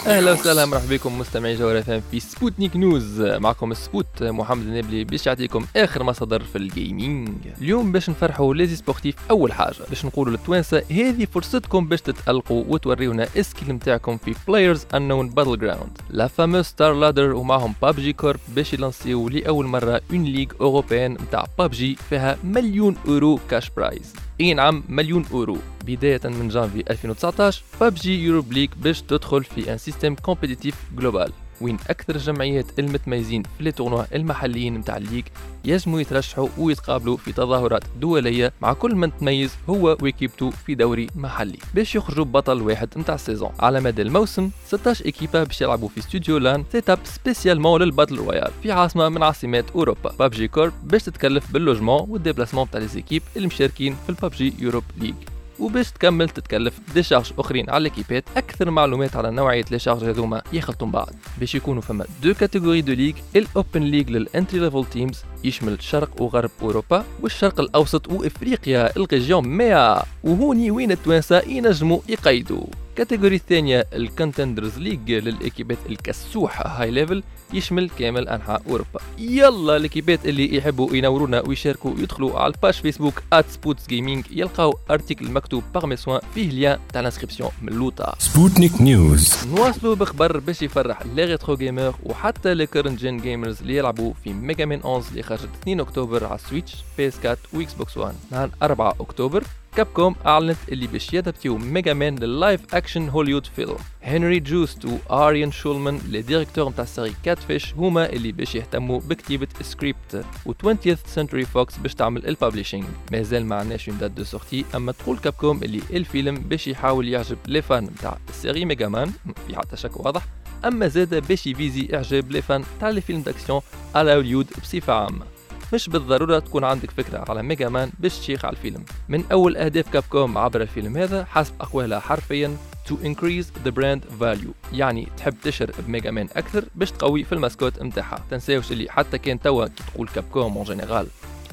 أهلا 0.08 0.32
وسهلا 0.32 0.66
مرحبا 0.66 0.96
بكم 0.96 1.20
مستمعي 1.20 1.56
جوهر 1.56 1.82
FM 1.84 2.02
في 2.12 2.20
Sputnik 2.20 2.76
News. 2.76 3.22
معكم 3.22 3.72
ال 3.72 3.82
Spot 3.82 4.24
محمد 4.24 4.66
النبلي 4.66 5.04
باش 5.04 5.28
يعطيكم 5.28 5.66
آخر 5.76 6.04
مصادر 6.04 6.44
في 6.44 6.58
ال 6.58 6.68
gaming 6.68 7.30
اليوم 7.62 7.92
باش 7.92 8.10
نفرحوا 8.10 8.54
les 8.54 8.76
e-sportifs 8.76 9.16
أول 9.30 9.54
حاجة 9.54 9.76
باش 9.90 10.06
نقولوا 10.06 10.32
للتوانسة 10.32 10.84
هذه 10.92 11.28
فرصتكم 11.34 11.88
باش 11.88 12.02
تتألقوا 12.02 12.64
وتوريونا 12.68 13.28
skill 13.38 13.72
نتاعكم 13.76 14.18
في 14.18 14.36
PlayerUnknown's 14.48 15.30
Battlegrounds 15.30 15.98
la 16.10 16.28
fameuse 16.28 16.66
StarLadder 16.68 17.34
ومعهم 17.34 17.74
PUBG 17.82 18.14
Corp 18.14 18.40
باش 18.56 18.74
يلانسيو 18.74 19.30
لأول 19.30 19.66
مرة 19.66 20.02
une 20.12 20.24
ligue 20.24 20.48
européenne 20.62 21.12
نتاع 21.14 21.46
بابجي 21.58 21.96
فيها 22.10 22.38
مليون 22.44 22.96
اورو 23.08 23.40
cash 23.50 23.70
prize 23.78 24.14
اي 24.42 24.54
نعم 24.54 24.84
مليون 24.90 25.26
اورو. 25.32 25.58
بداية 25.86 26.22
من 26.26 26.50
جانفي 26.50 26.84
2019 26.90 27.64
PUBG 27.82 28.24
Europe 28.24 28.54
League 28.54 28.70
باش 28.78 29.02
تدخل 29.02 29.44
في 29.44 29.74
un 29.74 29.78
système 29.78 30.16
compétitif 30.16 30.76
global 30.98 31.32
وين 31.62 31.78
أكثر 31.90 32.16
الجمعيات 32.16 32.66
المتميزين 32.80 33.44
في 33.44 33.64
les 33.64 33.72
tournois 33.72 34.04
المحليين 34.16 34.78
نتاع 34.78 34.98
ال 34.98 35.01
league 35.01 35.24
يجموا 35.66 36.02
يترشحوا 36.02 36.48
ويتقابلوا 36.58 37.18
في 37.18 37.32
تظاهرات 37.32 37.84
دولية 38.00 38.54
مع 38.62 38.74
كل 38.74 38.96
من 38.96 39.18
تميز 39.18 39.56
هو 39.70 39.98
و 40.02 40.07
équipe 40.07 40.40
تو 40.40 40.52
في 40.52 40.76
دوري 40.76 41.08
محلي 41.16 41.58
باش 41.74 41.96
يخرجوا 41.96 42.26
بطل 42.26 42.62
واحد 42.62 42.90
نتاع 42.98 43.16
ال 43.16 43.20
season. 43.20 43.52
على 43.60 43.82
مدى 43.82 44.02
الموسم 44.02 44.50
16 44.66 45.06
équipe 45.06 45.38
ا 45.38 45.44
باش 45.44 45.62
يلعبوا 45.62 45.90
في 45.90 46.00
studio 46.00 46.38
LAN 46.38 46.64
set 46.72 46.90
up 46.90 47.00
spécialement 47.04 47.82
لل 47.82 47.90
battle 47.90 48.16
royale 48.16 48.52
في 48.64 48.72
عاصمة 48.72 49.10
من 49.10 49.24
عاصمات 49.24 49.66
أوروبا. 49.76 50.14
PUBG 50.20 50.48
Corp 50.48 50.74
باش 50.84 51.04
تتكلف 51.04 51.52
بال 51.52 51.62
logement 51.62 52.06
وال 52.10 52.19
déplacement 52.19 52.70
تاع 52.72 52.80
les 52.80 52.93
équipes 52.93 53.24
المشاركين 53.38 53.96
في 54.04 54.10
ال 54.10 54.18
PUBG 54.18 54.54
Europe 54.60 54.84
League 54.98 55.16
وباش 55.60 55.92
تكمل 55.92 56.30
تتكلف 56.30 56.80
des 56.94 57.04
charges 57.04 57.32
أخرين 57.40 57.70
على 57.70 57.84
ل 57.84 57.89
équipe 57.89 58.19
ات 58.19 58.24
أكثر 58.38 58.72
معلومات 58.72 59.16
على 59.16 59.32
نوعية 59.32 59.66
les 59.72 59.80
charges 59.80 60.04
هذوما 60.04 60.42
يخلطوا 60.54 60.88
بعض. 60.88 61.10
باش 61.40 61.56
يكونوا 61.56 61.82
فما 61.82 62.06
deux 62.24 62.34
catégories 62.34 62.82
de 62.82 62.94
ligues 62.94 63.14
ال 63.36 63.45
open 63.45 63.82
league 63.82 64.06
لل 64.10 64.24
entry 64.24 64.60
level 64.60 64.86
teams 64.86 65.24
يشمل 65.44 65.84
شرق 65.84 66.22
وغرب 66.22 66.52
أوروبا 66.62 67.06
والشرق 67.22 67.60
الأوسط 67.60 68.12
وإفريقيا 68.12 68.96
ال 68.98 69.05
région 69.05 69.48
100 69.48 70.04
وهوني 70.24 70.72
وين 70.72 70.92
التوانسة 70.92 71.40
ينجموا 71.40 72.00
يقيدوا. 72.10 72.64
ال 72.90 72.94
catégorie 72.94 73.36
الثانية 73.36 73.86
ال 73.94 74.01
contenders 74.01 74.78
league 74.78 75.12
لل 75.12 75.26
équipe 75.26 75.70
ات 75.70 75.78
الكسوحة 75.90 76.68
high 76.82 76.92
level 76.92 77.24
يشمل 77.54 77.90
كامل 77.90 78.28
أنحاء 78.28 78.62
أوروبا. 78.68 79.00
يلا 79.18 79.76
ال 79.76 79.82
équipe 79.82 80.19
ات 80.19 80.26
اللي 80.26 80.56
يحبوا 80.56 80.96
ينورونا 80.96 81.42
ويشاركوا 81.48 81.94
يدخلوا 81.98 82.40
على 82.40 82.54
ال 82.54 82.58
page 82.58 82.74
Facebook 82.74 83.22
@Spots 83.50 83.88
Gaming 83.88 84.26
يلقاو 84.32 84.78
article 84.92 85.32
مكتوب 85.32 85.64
par 85.74 85.96
soin 85.96 86.22
فيه 86.36 86.50
lien 86.50 86.80
تاع 86.94 87.02
ال 87.02 87.06
inscription 87.06 87.50
من 87.62 87.70
اللوطة 87.70 88.14
Sputnik 88.20 88.74
News. 88.80 89.48
نواصلوا 89.48 89.96
بخبر 89.96 90.40
باش 90.40 90.62
يفرح 90.62 91.06
les 91.06 91.26
retro 91.26 91.56
gamers 91.56 91.96
وحتى 92.04 92.54
les 92.54 92.66
current 92.66 93.00
gen 93.00 93.18
gamers 93.18 93.62
اللي 93.62 93.78
يلعبوا 93.78 94.14
في 94.24 94.34
Mega 94.34 94.66
Man 94.66 94.80
11 94.80 95.10
اللي 95.12 95.24
خرجت 95.24 95.50
2 95.62 95.80
أكتوبر 95.80 96.26
على 96.26 96.36
ال 96.36 96.76
Switch 96.98 97.08
PS 97.08 97.16
4 97.26 97.38
و 97.54 97.74
Xbox 97.74 97.98
1 97.98 98.16
نهار 98.32 98.50
4 98.62 98.96
أكتوبر. 99.00 99.44
Capcom 99.78 100.16
أعلنت 100.26 100.58
اللي 100.72 100.88
باش 100.88 101.14
يدبتيو 101.14 101.58
Mega 101.58 101.94
Man 101.94 102.16
لل 102.16 102.36
live 102.36 102.76
action 102.76 103.10
Hollywood 103.10 103.46
film 103.46 103.78
Henry 104.04 104.40
Joost 104.40 104.86
و 105.10 105.17
Ariel 105.17 105.52
Schulman 105.52 106.02
les 106.08 106.22
directeurs 106.22 106.70
نتاع 106.70 106.84
ال 106.84 107.14
série 107.24 107.40
Catfish 107.40 107.74
هما 107.74 108.10
اللي 108.10 108.32
باش 108.32 108.56
يهتموا 108.56 109.00
بكتيبة 109.00 109.48
سكريبت 109.62 110.26
و 110.46 110.54
20th 110.54 111.08
Century 111.08 111.46
Fox 111.46 111.78
باش 111.78 111.96
تعمل 111.96 112.28
ال 112.28 112.33
publishing 112.33 112.84
مازال 113.12 113.46
ما 113.46 113.56
عندناش 113.56 113.90
une 113.90 113.98
date 113.98 114.12
de 114.12 114.24
sortie 114.24 114.66
أما 114.76 114.92
تقول 114.92 115.18
Capcom 115.18 115.64
اللي 115.64 115.82
الفيلم 115.94 116.36
باش 116.36 116.68
يحاول 116.68 117.08
يعجب 117.08 117.38
les 117.48 117.62
fans 117.62 117.84
نتاع 117.84 118.18
ال 118.30 118.36
série 118.36 118.66
Mega 118.66 118.88
Man 118.88 119.12
في 119.48 119.56
حتى 119.56 119.78
شك 119.78 120.06
واضح. 120.06 120.26
أما 120.66 120.88
زاد 120.88 121.28
باش 121.28 121.48
ي 121.48 121.55
viser 121.55 121.90
إعجاب 121.94 122.32
les 122.32 122.42
fans 122.42 122.64
تاع 122.80 122.90
les 122.90 123.02
films 123.02 123.22
d'action 123.22 123.62
على 123.96 124.14
هوليوود 124.14 124.48
بصفة 124.64 124.94
عامة. 124.94 125.37
مش 125.74 125.90
بالضرورة 125.90 126.40
تكون 126.40 126.64
عندك 126.64 126.92
فكرة 126.92 127.26
على 127.30 127.44
Mega 127.44 127.70
Man 127.70 127.92
باش 128.00 128.20
تشيخ 128.20 128.46
على 128.46 128.56
الفيلم. 128.56 128.86
من 129.10 129.24
أول 129.32 129.58
أهداف 129.58 129.90
Capcom 129.90 130.38
عبر 130.38 130.62
الفيلم 130.62 130.98
هذا 130.98 131.26
حسب 131.26 131.54
أقوالها 131.62 132.00
حرفيا 132.00 132.58
to 132.90 132.94
increase 132.94 133.46
the 133.66 133.72
brand 133.72 134.22
value. 134.22 134.74
يعني 134.74 135.08
تحب 135.18 135.34
تشهر 135.44 135.72
ب 135.88 135.92
Mega 135.92 136.12
Man 136.12 136.28
أكثر 136.36 136.64
باش 136.76 136.92
تقوي 136.92 137.24
في 137.24 137.34
ال 137.34 137.39
mascotte 137.39 137.82
نتاعها. 137.84 138.24
تنساوش 138.32 138.72
اللي 138.72 138.90
حتى 138.90 139.18
كان 139.18 139.40
توا 139.40 139.66
كي 139.66 139.84
تقول 139.94 140.08
Capcom 140.08 140.58
en 140.58 140.66
général 140.66 141.08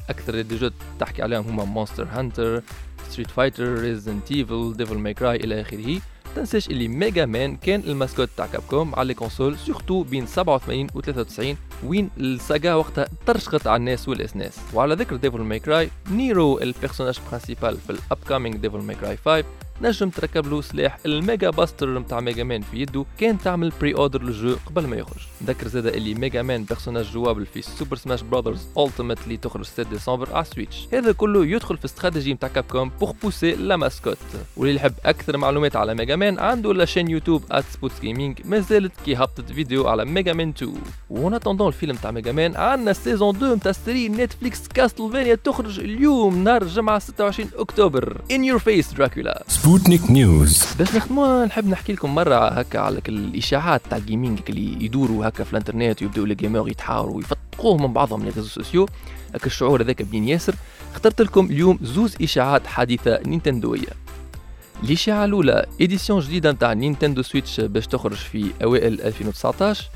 أكثر 0.09 0.41
des 0.41 0.57
jeux 0.57 0.69
تحكي 0.99 1.21
عليهم 1.21 1.47
هما 1.47 1.65
Monster 1.65 2.07
Hunter 2.11 2.61
Street 3.09 3.31
Fighter 3.31 3.63
Resident 3.63 4.31
Evil 4.31 4.73
Devil 4.77 4.97
May 4.97 5.13
Cry 5.13 5.35
إلى 5.35 5.61
آخره. 5.61 5.99
تنساش 6.35 6.67
اللي 6.69 6.87
Mega 6.87 7.25
Man 7.25 7.55
كان 7.55 7.79
ال 7.79 7.85
mascotte 7.85 8.29
تاع 8.37 8.45
Capcom 8.45 8.95
على 8.95 9.07
les 9.07 9.13
consoles 9.13 9.57
surtout 9.57 10.03
بين 10.03 10.25
87 10.27 10.87
و 10.95 11.01
93 11.01 11.57
وين 11.83 12.09
ال 12.17 12.28
saga 12.28 12.73
وقتها 12.73 13.07
ترشقت 13.25 13.67
على 13.67 13.77
الناس 13.77 14.09
والاسناس 14.09 14.57
وعلى 14.73 14.95
ذكر 14.95 15.15
Devil 15.15 15.41
May 15.41 15.59
Cry 15.59 15.89
Nero 16.11 16.59
ال 16.59 16.64
personnage 16.64 17.19
principal 17.29 17.77
في 17.77 17.89
ال 17.89 17.96
upcoming 17.96 18.55
Devil 18.55 18.81
May 18.81 18.95
Cry 18.95 19.17
5 19.17 19.43
نجم 19.81 20.09
تركب 20.09 20.47
له 20.47 20.61
سلاح 20.61 20.97
ال 21.05 21.14
Mega 21.14 21.49
Buster 21.49 21.99
نتاع 21.99 22.19
Mega 22.19 22.43
Man 22.43 22.61
في 22.61 22.81
يده 22.81 23.05
كان 23.17 23.39
تعمل 23.39 23.71
pre-order 23.81 23.95
لل 23.95 24.23
jeu 24.23 24.55
قبل 24.65 24.87
ما 24.87 24.95
يخرج. 24.95 25.21
ذكر 25.43 25.67
زاد 25.67 25.85
اللي 25.85 26.13
Mega 26.13 26.41
Man 26.41 26.63
personnage 26.63 27.05
jouable 27.05 27.45
في 27.45 27.61
Super 27.61 27.95
Smash 27.95 28.21
Bros 28.21 28.67
Ultimate 28.77 29.17
اللي 29.23 29.37
تخرج 29.37 29.63
6 29.63 29.83
ديسمبر 29.83 30.35
على 30.35 30.45
Switch 30.45 30.87
هذا 30.93 31.11
كله 31.11 31.45
يدخل 31.45 31.77
في 31.77 31.85
استراتيجي 31.85 32.33
نتاع 32.33 32.49
Capcom 32.49 32.91
pour 32.99 33.11
pousser 33.23 33.51
la 33.51 33.75
mascotte 33.75 34.17
واللي 34.57 34.75
يحب 34.75 34.93
أكثر 35.05 35.37
معلومات 35.37 35.75
على 35.75 35.95
Mega 35.95 36.15
Man 36.15 36.39
عنده 36.39 36.73
la 36.73 36.85
chaîne 36.85 37.09
YouTube 37.09 37.43
@Spots 37.73 37.99
Gaming 38.01 38.39
مازالت 38.45 38.91
كي 39.05 39.15
هبطت 39.15 39.51
فيديو 39.51 39.87
على 39.87 40.05
Mega 40.05 40.33
Man 40.33 40.49
2 40.49 40.73
و 41.09 41.17
en 41.17 41.33
attendant 41.65 41.73
الفيلم 41.73 41.95
تاع 41.95 42.11
Mega 42.11 42.31
Man. 42.31 42.55
عندنا 42.55 42.93
season 42.93 43.35
2 43.35 43.53
نتاع 43.53 43.71
série 43.71 44.09
Netflix 44.09 44.67
Castlevania 44.67 45.35
تخرج 45.35 45.79
اليوم 45.79 46.43
نهار 46.43 46.61
الجمعة 46.61 46.99
26 46.99 47.49
أكتوبر. 47.55 48.21
in 48.31 48.43
your 48.43 48.59
face 48.59 48.93
Dracula 48.93 49.43
Sputnik 49.49 50.09
News. 50.09 50.77
باش 50.77 50.95
نختموا 50.95 51.45
نحب 51.45 51.67
نحكي 51.67 51.93
لكم 51.93 52.15
مرة 52.15 52.47
هكا 52.47 52.79
على 52.79 53.01
الإشاعات 53.07 53.81
تاع 53.89 53.97
ال 53.97 54.03
gaming 54.03 54.39
اللي 54.49 54.85
يدوروا 54.85 55.27
هكا 55.27 55.43
في 55.43 55.51
الإنترنت 55.51 56.01
ويبداو 56.01 56.25
les 56.25 56.35
gamers 56.35 56.69
يتحاوروا 56.69 57.15
ويفطقوه 57.15 57.77
من 57.77 57.93
بعضهم 57.93 58.23
les 58.23 58.29
réseaux 58.29 58.47
sociaux 58.47 58.85
هكا 59.35 59.45
الشعور 59.45 59.81
هذاك 59.81 60.01
بنين 60.01 60.27
ياسر. 60.27 60.55
اخترت 60.93 61.21
لكم 61.21 61.45
اليوم 61.45 61.79
زوز 61.81 62.15
إشاعات 62.21 62.67
حديثه 62.67 63.19
نينتندوية. 63.25 64.05
الإشاعة 64.83 65.25
الأولى 65.25 65.65
édition 65.81 66.19
جديدة 66.19 66.51
نتاع 66.51 66.73
Nintendo 66.73 67.21
Switch 67.21 67.59
باش 67.61 67.87
تخرج 67.87 68.15
في 68.15 68.51
أوائل 68.63 69.01
2019 69.01 69.89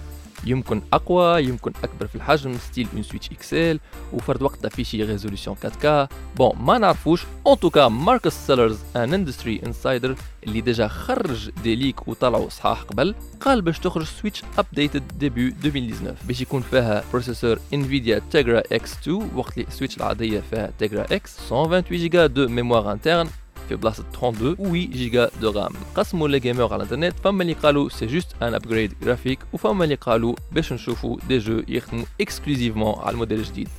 يمكن 0.46 0.82
أقوى 0.94 1.44
يمكن 1.44 1.72
أكبر 1.84 2.08
في 2.08 2.16
الحجم 2.16 2.58
style 2.58 2.88
une 2.94 3.04
Switch 3.04 3.32
XL 3.32 3.80
وفرد 4.14 4.42
وقتها 4.42 4.70
في 4.70 4.84
شي 4.84 5.04
resolution 5.04 5.56
4K 5.56 6.08
bon 6.38 6.52
ما 6.60 6.78
نعرفوش. 6.78 7.24
en 7.48 7.60
tout 7.60 7.76
cas 7.76 7.88
Marcus 7.88 8.48
Sellars 8.48 8.80
un 8.96 9.14
industry 9.14 9.62
insider 9.66 10.16
اللي 10.44 10.62
déjà 10.62 10.88
خرج 10.88 11.50
des 11.64 11.76
leaks 11.76 12.08
وطلعوا 12.08 12.50
صحاح 12.50 12.82
قبل 12.82 13.16
قال 13.42 13.62
باش 13.62 13.80
تخرج 13.80 14.06
Switch 14.06 14.42
updated 14.58 15.04
début 15.20 15.48
2019 15.48 16.16
باش 16.28 16.42
يكون 16.42 16.62
فيها 16.62 17.04
processeur 17.12 17.60
Nvidia 17.74 18.22
Tegra 18.32 18.64
X2 18.72 19.30
وقت 19.36 19.58
اللي 19.58 19.68
ال 19.68 19.72
Switch 19.72 19.98
العادية 19.98 20.44
فيها 20.50 20.72
Tegra 20.80 21.06
X1 21.12 21.40
28 21.52 22.02
giga 22.02 22.26
de 22.28 22.48
mémoire 22.48 22.92
interne 22.92 23.28
في 23.70 23.76
بلاصه 23.76 24.04
32 24.14 24.56
و 24.60 24.66
8 24.66 24.88
giga 24.88 25.30
de 25.42 25.52
RAM 25.52 25.72
قسموا 25.96 26.28
les 26.28 26.40
gamers 26.40 26.74
على 26.74 26.84
الانترنت 26.84 27.14
فما 27.24 27.42
اللي 27.42 27.54
قالوا 27.54 27.90
c'est 27.90 28.06
juste 28.06 28.28
un 28.42 28.54
upgrade 28.54 28.94
graphique 29.04 29.40
وفما 29.54 29.84
اللي 29.84 29.96
قالوا 29.96 30.36
باش 30.52 30.74
نشوفوا 30.74 31.18
des 31.28 31.38
jeux 31.38 31.64
يخدموا 31.68 32.06
exclusivement 32.22 32.96
على 33.00 33.14
الموديل 33.14 33.40
الجديد 33.40 33.70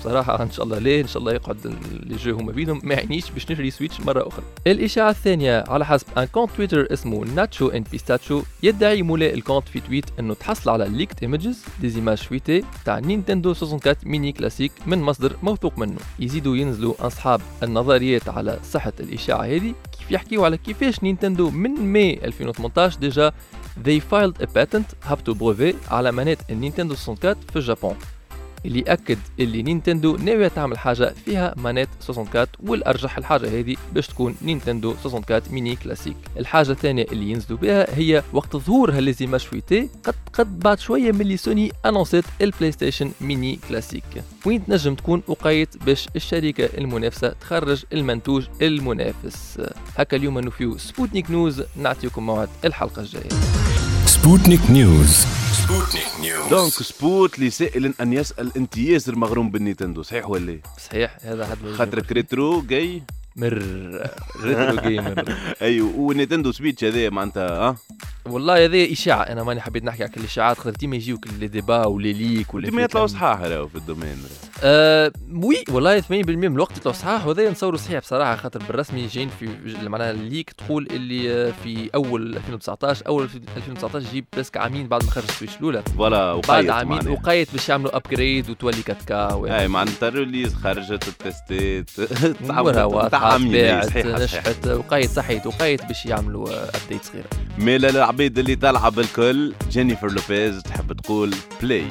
بصراحة 0.00 0.42
إن 0.42 0.50
شاء 0.50 0.64
الله 0.64 0.78
ليه 0.78 1.00
إن 1.02 1.06
شاء 1.06 1.18
الله 1.18 1.32
يقعد 1.32 1.56
les 2.06 2.16
jeux 2.16 2.36
هما 2.36 2.52
بينهم. 2.52 2.80
ما 2.84 2.94
يعنيش 2.94 3.30
باش 3.30 3.50
نشري 3.50 3.70
Switch 3.70 4.00
مرة 4.00 4.28
أخرى. 4.28 4.44
الإشاعة 4.66 5.10
الثانية 5.10 5.64
على 5.68 5.86
حسب 5.86 6.06
un 6.18 6.24
compte 6.24 6.50
Twitter 6.56 6.92
اسمه 6.92 7.24
Nacho 7.24 7.68
and 7.68 7.84
Pistachio 7.92 8.42
يدعي 8.62 9.02
مولاي 9.02 9.34
ال 9.34 9.39
compte 9.39 9.68
في 9.68 9.80
tweet 9.80 10.04
إنه 10.20 10.34
تحصل 10.34 10.70
على 10.70 10.88
leaked 10.88 11.22
images 11.22 11.64
des 11.80 11.88
images 11.88 12.18
fuitées 12.18 12.64
تاع 12.84 12.98
Nintendo 12.98 13.50
64 13.52 14.10
Mini 14.10 14.32
Classic 14.32 14.72
من 14.86 14.98
مصدر 15.02 15.36
موثوق 15.42 15.78
منه. 15.78 15.98
يزيدوا 16.18 16.56
ينزلوا 16.56 16.94
أصحاب 17.06 17.40
النظريات 17.62 18.28
على 18.28 18.58
صحة 18.70 18.92
الإشاعة 19.00 19.42
هذه. 19.44 19.74
كيف 19.98 20.10
يحكيوا 20.10 20.44
على 20.44 20.56
كيفاش 20.56 21.02
Nintendo 21.02 21.50
من 21.50 21.70
ماي 21.70 22.20
2018 22.24 22.98
déjà 23.00 23.32
they 23.86 24.00
filed 24.12 24.42
a 24.42 24.46
patent 24.46 24.94
هبطوا 25.04 25.34
brevet 25.34 25.74
على 25.90 26.12
manette 26.12 26.38
ال 26.50 26.55
Nintendo 26.55 26.94
64 27.08 27.36
في 27.50 27.56
الجابون 27.56 27.96
اللي 28.66 28.82
اكد 28.82 29.18
اللي 29.40 29.62
Nintendo 29.62 30.16
ناوية 30.16 30.48
تعمل 30.48 30.78
حاجة 30.78 31.14
فيها 31.24 31.54
manette 31.56 31.88
64 32.10 32.46
والأرجح 32.70 33.18
الحاجة 33.18 33.60
هذه 33.60 33.76
باش 33.94 34.06
تكون 34.06 34.36
Nintendo 34.42 34.94
64 35.04 35.54
Mini 35.54 35.76
Classic. 35.76 36.16
الحاجة 36.36 36.70
الثانية 36.70 37.06
اللي 37.12 37.30
ينزلوا 37.30 37.58
بها 37.58 37.98
هي 37.98 38.22
وقت 38.32 38.56
ظهور 38.56 38.90
هال 38.90 39.00
les 39.00 39.14
images 39.20 39.51
fuitées 39.51 39.88
قد 40.04 40.14
قد 40.32 40.58
بعد 40.58 40.78
شوية 40.80 41.12
ملي 41.12 41.36
سوني 41.36 41.72
انونسيت 41.86 42.24
ال 42.40 42.72
PlayStation 42.72 43.10
Mini 43.20 43.58
Classic. 43.68 44.04
وين 44.46 44.66
تنجم 44.66 44.94
تكون 44.94 45.22
وقيت 45.26 45.84
باش 45.84 46.08
الشركة 46.16 46.78
المنافسة 46.78 47.28
تخرج 47.28 47.84
المنتوج 47.92 48.46
المنافس. 48.62 49.60
هكا 49.96 50.16
اليوم 50.16 50.40
nouveau 50.40 50.78
سبوتنيك 50.78 51.30
نيوز 51.30 51.62
نعطيكم 51.76 52.26
موعد 52.26 52.48
الحلقة 52.64 53.02
الجاية. 53.02 53.28
سبوتنيك 54.06 54.70
نيوز 54.70 55.26
سبوتنيك 55.52 56.06
نيوز 56.20 56.48
donc 56.50 56.72
سبوت 56.72 57.38
لسائل 57.38 57.94
أن 58.00 58.12
يسأل 58.12 58.52
أنت 58.56 58.76
ياسر 58.76 59.16
مغروم 59.16 59.50
بالنينتندو 59.50 60.02
صحيح 60.02 60.28
ولا؟ 60.28 60.52
لا؟ 60.52 60.58
صحيح 60.78 61.16
هذا 61.22 61.46
حد 61.46 61.56
خاطرك 61.76 62.12
retro 62.12 62.62
ga؟ 62.62 63.02
مر 63.36 63.54
retro 64.42 64.80
gamer 64.88 65.24
أيوه 65.62 65.96
ونينتندو 65.96 66.52
سويتش 66.52 66.84
هذا 66.84 67.10
معناتها 67.10 67.48
آه 67.48 67.76
والله 68.26 68.64
هذا 68.64 68.92
إشاعة 68.92 69.22
أنا 69.22 69.42
ماني 69.42 69.60
حبيت 69.60 69.84
نحكي 69.84 70.02
على 70.02 70.12
كل 70.12 70.20
الإشاعات 70.20 70.58
خاطر 70.58 70.70
ديما 70.70 70.96
يجيوك 70.96 71.26
les 71.26 71.48
débats 71.48 71.86
و 71.86 71.92
les 71.92 72.12
leaks 72.12 72.54
ولا 72.54 72.68
ديما 72.68 72.82
يطلعوا 72.82 73.06
صحاح 73.06 73.38
في 73.38 73.74
ال 73.74 73.79
domaine. 73.79 74.16
آه 74.62 75.12
oui 75.32 75.64
والله 75.70 76.00
80% 76.00 76.04
من 76.10 76.44
الوقت 76.44 76.76
يطلعوا 76.76 76.96
صحاح 76.96 77.26
وهذا 77.26 77.50
نصوروا 77.50 77.78
صحيح 77.78 78.00
بصراحة 78.00 78.36
خاطر 78.36 78.62
بالرسمي 78.68 79.06
جايين 79.06 79.28
في 79.28 79.48
معناها 79.88 80.10
ال 80.10 80.18
leak 80.18 80.50
تقول 80.50 80.88
اللي 80.90 81.32
آه، 81.32 81.52
في 81.64 81.90
أول 81.94 82.36
2019 82.36 83.06
أول 83.06 83.28
2019 83.56 84.06
يجي 84.08 84.24
parce 84.38 84.49
que 84.49 84.56
عامين 84.56 84.88
بعد 84.88 85.04
ما 85.04 85.10
خرج 85.10 85.30
سويتش 85.30 85.56
الأولى. 85.56 85.82
voilà 85.96 86.34
بعد 86.34 86.48
وقيت 86.48 86.70
عامين. 86.70 87.08
وقيت 87.08 87.52
باش 87.52 87.68
يعملوا 87.68 87.96
upgrade 87.96 88.50
وتولي 88.50 88.82
4 88.88 89.04
K 89.06 89.58
إي 89.60 89.68
معناتها 89.68 90.08
ال 90.08 90.14
release 90.14 90.54
خرجت 90.54 91.08
التستات 91.08 91.90
صحيح 93.82 94.06
نجحت 94.06 94.66
وقيت 94.66 95.10
صحيت 95.10 95.46
وقيت 95.46 95.84
باش 95.84 96.06
يعملوا 96.06 96.48
update 96.48 97.04
صغيره 97.04 97.26
mais 97.58 97.78
للعبيد 97.78 98.38
اللي 98.38 98.56
تلعب 98.56 98.98
الكل 98.98 99.54
جينيفر 99.70 100.12
لوبيز 100.12 100.62
تحب 100.62 100.92
تقول 100.92 101.34
play 101.62 101.84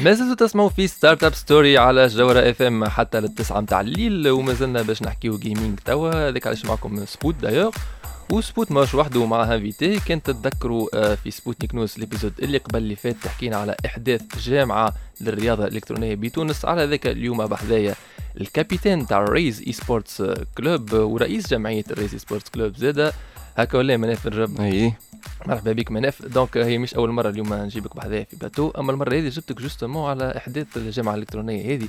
ما 0.00 0.12
زلتوا 0.12 0.46
تسمعوا 0.46 0.68
في 0.68 0.86
ستارت 0.86 1.24
اب 1.24 1.34
ستوري 1.34 1.78
على 1.78 2.06
جوهرة 2.06 2.50
اف 2.50 2.62
ام 2.62 2.84
حتى 2.84 3.20
للتسعة 3.20 3.60
متاع 3.60 3.80
الليل 3.80 4.28
وما 4.28 4.52
زلنا 4.54 4.82
باش 4.82 5.02
نحكيو 5.02 5.38
gaming 5.38 5.78
توا. 5.84 6.28
هذاك 6.28 6.46
علاش 6.46 6.64
معكم 6.64 7.04
سبوت 7.04 7.34
دايوغ 7.34 7.70
وسبوت 8.32 8.72
ماهوش 8.72 8.94
وحده 8.94 9.26
مع 9.26 9.54
invité 9.54 10.00
كان 10.00 10.22
تتذكروا 10.22 10.88
آه، 10.94 11.14
في 11.14 11.30
سبوتنيك 11.30 11.74
نوز 11.74 11.94
ال 11.98 12.02
épisode 12.02 12.32
اللي 12.42 12.58
قبل 12.58 12.78
اللي 12.78 12.96
فات 12.96 13.16
تحكينا 13.22 13.56
على 13.56 13.76
إحداث 13.86 14.22
جامعة 14.48 14.94
للرياضة 15.20 15.64
الإلكترونية 15.64 16.14
بتونس. 16.14 16.64
على 16.64 16.84
ذاك 16.84 17.06
اليوم 17.06 17.46
بحذايا 17.46 17.94
ال 18.40 18.47
capitaine 18.47 19.06
تاع 19.06 19.24
ريز 19.24 19.62
اي 19.66 19.72
سبورتس 19.72 20.22
كلوب 20.58 20.92
ورئيس 20.92 21.48
جمعية 21.50 21.84
الريز 21.90 22.12
اي 22.12 22.18
سبورتس 22.18 22.50
كلوب 22.50 22.76
زادة. 22.76 23.12
هكا 23.56 23.78
ولا 23.78 23.96
مناف 23.96 24.26
الرب؟ 24.26 24.60
مرحبا 25.46 25.72
بك 25.72 25.90
مناف. 25.90 26.22
donc 26.26 26.56
هي 26.56 26.78
مش 26.78 26.94
أول 26.94 27.10
مرة 27.10 27.28
اليوم 27.28 27.54
نجيبك 27.54 27.96
بحذايا 27.96 28.24
في 28.24 28.36
باتو. 28.36 28.70
أما 28.70 28.92
المرة 28.92 29.14
هذه 29.14 29.28
جبتك 29.28 29.60
justement 29.62 30.10
على 30.10 30.36
إحداث 30.36 30.66
الجامعة 30.76 31.14
الإلكترونية 31.14 31.74
هذه. 31.74 31.88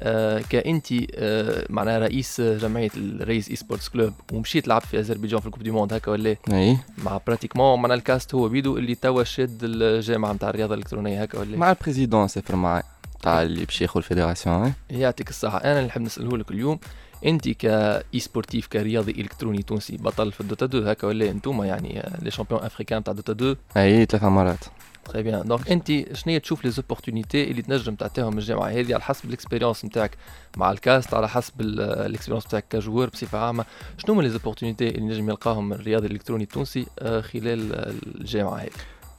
آه 0.00 0.42
كانتي 0.50 1.06
آه 1.14 1.66
معناها 1.70 1.98
رئيس 1.98 2.40
جمعية 2.40 2.90
الريس 2.96 3.48
اي 3.50 3.56
سبورتس 3.56 3.88
كلوب 3.88 4.12
ومشيت 4.32 4.68
لعبت 4.68 4.86
في 4.86 4.98
أذربيجان 4.98 5.40
في 5.40 5.46
ال 5.46 5.49
coupe 5.49 5.62
du 5.62 5.70
monde 5.70 5.92
هكا 5.92 6.10
ولا؟ 6.10 6.36
أي. 6.52 6.78
مع 7.04 7.20
pratiquement 7.26 7.82
معناها 7.82 7.96
الكاست 7.96 8.34
هو 8.34 8.48
بيدو 8.48 8.78
اللي 8.78 8.94
توا 8.94 9.24
شاد 9.24 9.58
الجامعة 9.62 10.32
نتاع 10.32 10.50
الرياضة 10.50 10.74
الإلكترونية 10.74 11.22
هكا 11.22 11.38
ولا؟ 11.38 11.56
مع 11.56 11.70
ال 11.70 11.76
président 11.76 12.28
سافر 12.28 12.56
معاي 12.56 12.82
تاع 13.22 13.42
اللي 13.42 13.64
باش 13.64 13.82
ياخذ 13.82 13.96
ال 13.96 14.02
fédération. 14.02 14.72
يعطيك 14.90 15.28
الصحة. 15.28 15.58
أنا 15.58 15.78
اللي 15.78 15.86
نحب 15.86 16.00
نسأله 16.00 16.38
لك 16.38 16.50
اليوم. 16.50 16.78
أنت 17.24 17.48
ك 17.48 18.20
e-sportif 18.20 18.66
كرياضي 18.66 19.12
إلكتروني 19.12 19.62
تونسي 19.62 19.96
بطل 19.96 20.32
في 20.32 20.40
الدوتا 20.40 20.66
2 20.66 20.86
هكا 20.86 21.06
ولا 21.06 21.30
أنتوما 21.30 21.66
يعني 21.66 22.02
les 22.22 22.30
champions 22.30 22.60
africains 22.60 23.04
تاع 23.04 23.12
دوتا 23.12 23.32
2 23.32 23.56
أي 23.76 24.04
ثلاث 24.04 24.24
مرات. 24.24 24.64
très 25.04 25.22
bien 25.22 25.48
donc 25.48 25.70
أنت 25.70 26.16
شنو 26.16 26.38
تشوف 26.38 26.64
les 26.64 26.70
opportunités 26.70 27.50
اللي 27.50 27.62
تنجم 27.62 27.94
تعطيهم 27.94 28.38
الجامعة؟ 28.38 28.68
هذه 28.68 28.94
على 28.94 29.02
حسب 29.02 29.24
ال 29.24 29.30
expérience 29.30 29.84
نتاعك 29.84 30.16
مع 30.56 30.70
الكاست 30.70 31.14
على 31.14 31.28
حسب 31.28 31.60
ال 31.60 31.68
expérience 31.68 32.46
نتاعك 32.46 32.64
ك 32.70 32.75
joueur 32.75 33.08
بصفة 33.08 33.38
عامة. 33.38 33.64
شنو 33.98 34.14
هما 34.14 34.22
les 34.22 34.30
opportunités 34.30 34.88
اللي 34.88 35.00
نجم 35.00 35.30
يلقاهم 35.30 35.72
الرياضي 35.72 36.06
الإلكتروني 36.06 36.42
التونسي 36.42 36.86
آه، 36.98 37.20
خلال 37.20 37.74
الجامعة 38.20 38.56
هذه؟ 38.56 38.70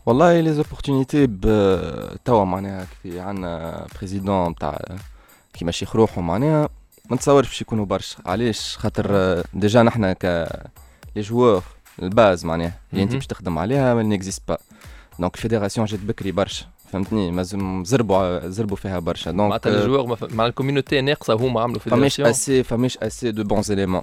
والله 0.05 0.39
les 0.39 0.53
opportunités 0.53 1.27
توا 2.25 2.45
معناها 2.45 2.87
كي 3.03 3.19
عندنا 3.19 3.87
président 3.97 4.55
تاع 4.55 4.97
كيما 5.53 5.71
شيخ 5.71 5.95
روحه 5.95 6.21
معناها. 6.21 6.69
ما 7.09 7.15
نتصورش 7.15 7.47
باش 7.47 7.61
يكونوا 7.61 7.85
برشا. 7.85 8.17
علاش؟ 8.25 8.77
خاطر 8.77 9.05
آه، 9.09 9.43
déjà 9.53 9.83
نحنا 9.83 10.13
ك 10.13 10.25
les 11.15 11.21
joueurs 11.21 11.63
ال 12.01 12.10
base 12.10 12.45
معناها 12.45 12.73
اللي 12.93 13.03
انت. 13.03 13.13
باش 13.13 13.27
تخدم 13.27 13.59
عليها 13.59 13.93
ما 13.93 14.03
n'existe 14.03 14.41
pas 14.47 14.57
donc 15.19 15.35
ال 15.35 15.40
fédération 15.40 15.87
جات 15.87 15.99
بكري 15.99 16.31
برشا 16.31 16.65
فهمتني؟ 16.91 17.31
مازم 17.31 17.83
زربوا 17.85 18.47
زربوا 18.49 18.75
فيها 18.77 18.99
برشا. 18.99 19.31
donc 19.31 19.39
معناتها 19.41 19.69
ال 19.83 19.86
joueurs 19.86 20.05
ما 20.05 20.15
ف- 20.15 20.33
مع 20.33 20.45
ال 20.45 20.51
community 20.51 21.01
ناقصة 21.01 21.33
هما 21.33 21.61
عملوا 21.61 21.79
فماش 21.79 22.15
fédération 22.15 22.27
assez 22.27 22.63
فماش 22.63 22.97
assez 22.97 23.31
de 23.31 23.43
bons 23.43 23.71
éléments 23.71 24.01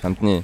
فهمتني؟ 0.00 0.42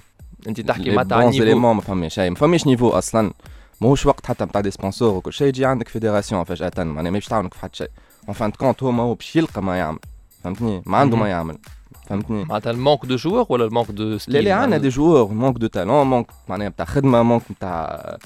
أنت 0.48 0.61
تحكي 0.61 0.82
لي 0.82 0.96
معناتها 0.96 1.22
ال 1.22 1.25
niveau 1.25 1.42
élément 1.42 1.75
ما 1.76 1.80
فماش 1.82 2.18
ما 2.18 2.35
فماش 2.35 2.66
niveau 2.66 2.88
أصلا. 2.90 3.32
ماهوش 3.80 4.06
وقت 4.06 4.26
حتى 4.26 4.44
نتاع 4.44 4.61
des 4.61 4.70
sponsors 4.70 5.14
وكل 5.14 5.32
شيء 5.32 5.46
يجي 5.46 5.64
عندك 5.66 5.88
fédération 5.88 6.44
فجأة 6.44 6.72
معناها 6.78 7.11
ماهيش 7.11 7.26
تعاونك 7.26 7.54
في 7.54 7.61
حتى 7.61 7.76
شيء. 7.76 7.90
en 8.29 8.35
fin 8.35 8.51
de 8.51 8.59
compte 8.59 8.83
هو 8.82 8.92
ما 8.92 9.02
هو 9.02 9.14
باش 9.14 9.37
يلقى 9.37 9.62
ما 9.62 9.78
يعمل. 9.78 9.98
فهمتني؟ 10.44 10.82
ما 10.87 10.96
عنده 10.98 11.16
ما. 11.16 11.28
يعمل. 11.28 11.59
فهمتني؟ 12.07 12.45
معناتها 12.45 12.71
ال 12.70 12.76
manque 12.76 13.07
de 13.07 13.16
joueurs 13.16 13.46
ولا 13.49 13.64
ال 13.64 13.68
manque 13.68 13.90
de 13.90 14.18
لا 14.29 14.38
لا 14.38 14.55
عندنا 14.55 14.79
des 14.79 14.88
joueurs 14.88 15.33
manque 15.33 15.57
de 15.59 15.66
talent 15.66 16.07
manque 16.07 16.27
معناها 16.49 16.69
نتاع 16.69 16.85
خدمة 16.85 17.23
manque 17.22 17.42
نتاع 17.51 18.16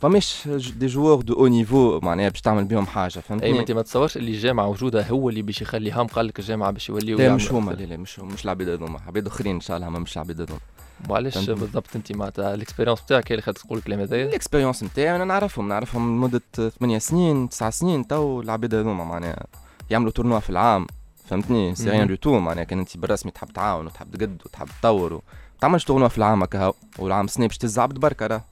فماش 0.00 0.48
des 0.48 0.86
joueurs 0.86 1.22
de 1.22 1.34
haut 1.34 1.46
niveau 1.46 2.00
معناها 2.02 2.28
باش 2.28 2.40
تعمل 2.40 2.64
بهم 2.64 2.86
حاجة 2.86 3.16
اي 3.16 3.16
ما 3.16 3.22
فهمتني 3.22 3.60
أنت 3.60 3.72
ما 3.72 3.82
تصورش 3.82 4.16
اللي 4.16 4.30
الجامعة 4.30 4.68
وجودها 4.68 5.10
هو 5.10 5.28
اللي 5.28 5.42
باش 5.42 5.62
يخلي 5.62 5.92
هم 5.92 6.06
قال 6.06 6.26
لك 6.26 6.38
الجامعة 6.38 6.70
باش 6.70 6.88
يوليو 6.88 7.18
لا 7.18 7.34
مش 7.34 7.52
هما. 7.52 7.70
لا 7.72 7.84
لا 7.84 7.96
مش 7.96 8.20
مش 8.20 8.44
العباد 8.44 8.68
هذوما. 8.68 9.00
عباد 9.06 9.26
آخرين 9.26 9.54
إن 9.54 9.60
شاء 9.60 9.76
الله 9.76 9.88
ما 9.88 9.98
مش 9.98 10.16
العباد 10.16 10.40
هذوما. 10.40 10.60
وعلاش 11.08 11.34
فهمتني. 11.34 11.54
بالضبط 11.54 11.86
أنت 11.96 12.12
معناتها 12.12 12.54
ال 12.54 12.58
expérience 12.58 13.00
بتاعك 13.00 13.32
هي 13.32 13.34
اللي 13.34 13.42
خلتك 13.42 13.62
تقول 13.62 13.78
الكلام 13.78 14.00
هذايا؟ 14.00 14.26
ال 14.26 14.31
expérience 14.31 14.82
نتاعي 14.82 15.16
أنا 15.16 15.24
نعرفهم 15.24 15.68
نعرفهم 15.68 16.16
لمدة 16.16 16.42
ثمانية 16.78 16.98
سنين 16.98 17.48
تسع 17.48 17.70
سنين 17.70 18.06
تو 18.06 18.40
العباد 18.40 18.74
هذوما 18.74 19.04
معناها 19.04 19.46
يعملوا 19.90 20.10
tournoi 20.10 20.40
في 20.40 20.50
العام. 20.50 20.86
فهمتني 21.30 21.74
c'est. 21.74 21.90
rien 21.90 22.06
du 22.06 22.14
tout 22.14 22.38
معناها 22.38 22.64
كان 22.64 22.78
انت 22.78 22.96
بالرسمي 22.96 23.32
تحب 23.32 23.52
تعاون 23.52 23.86
وتحب 23.86 24.16
تقد 24.16 24.42
وتحب 24.46 24.68
تطور. 24.80 25.22
تعملش 25.60 25.84
tournoi 25.84 26.08
في 26.08 26.18
العام 26.18 26.42
هكا. 26.42 26.72
والعام 26.98 27.26
سنة 27.26 27.46
باش 27.46 27.58
تزعبد 27.58 27.98
بركة 27.98 28.26
راه 28.26 28.44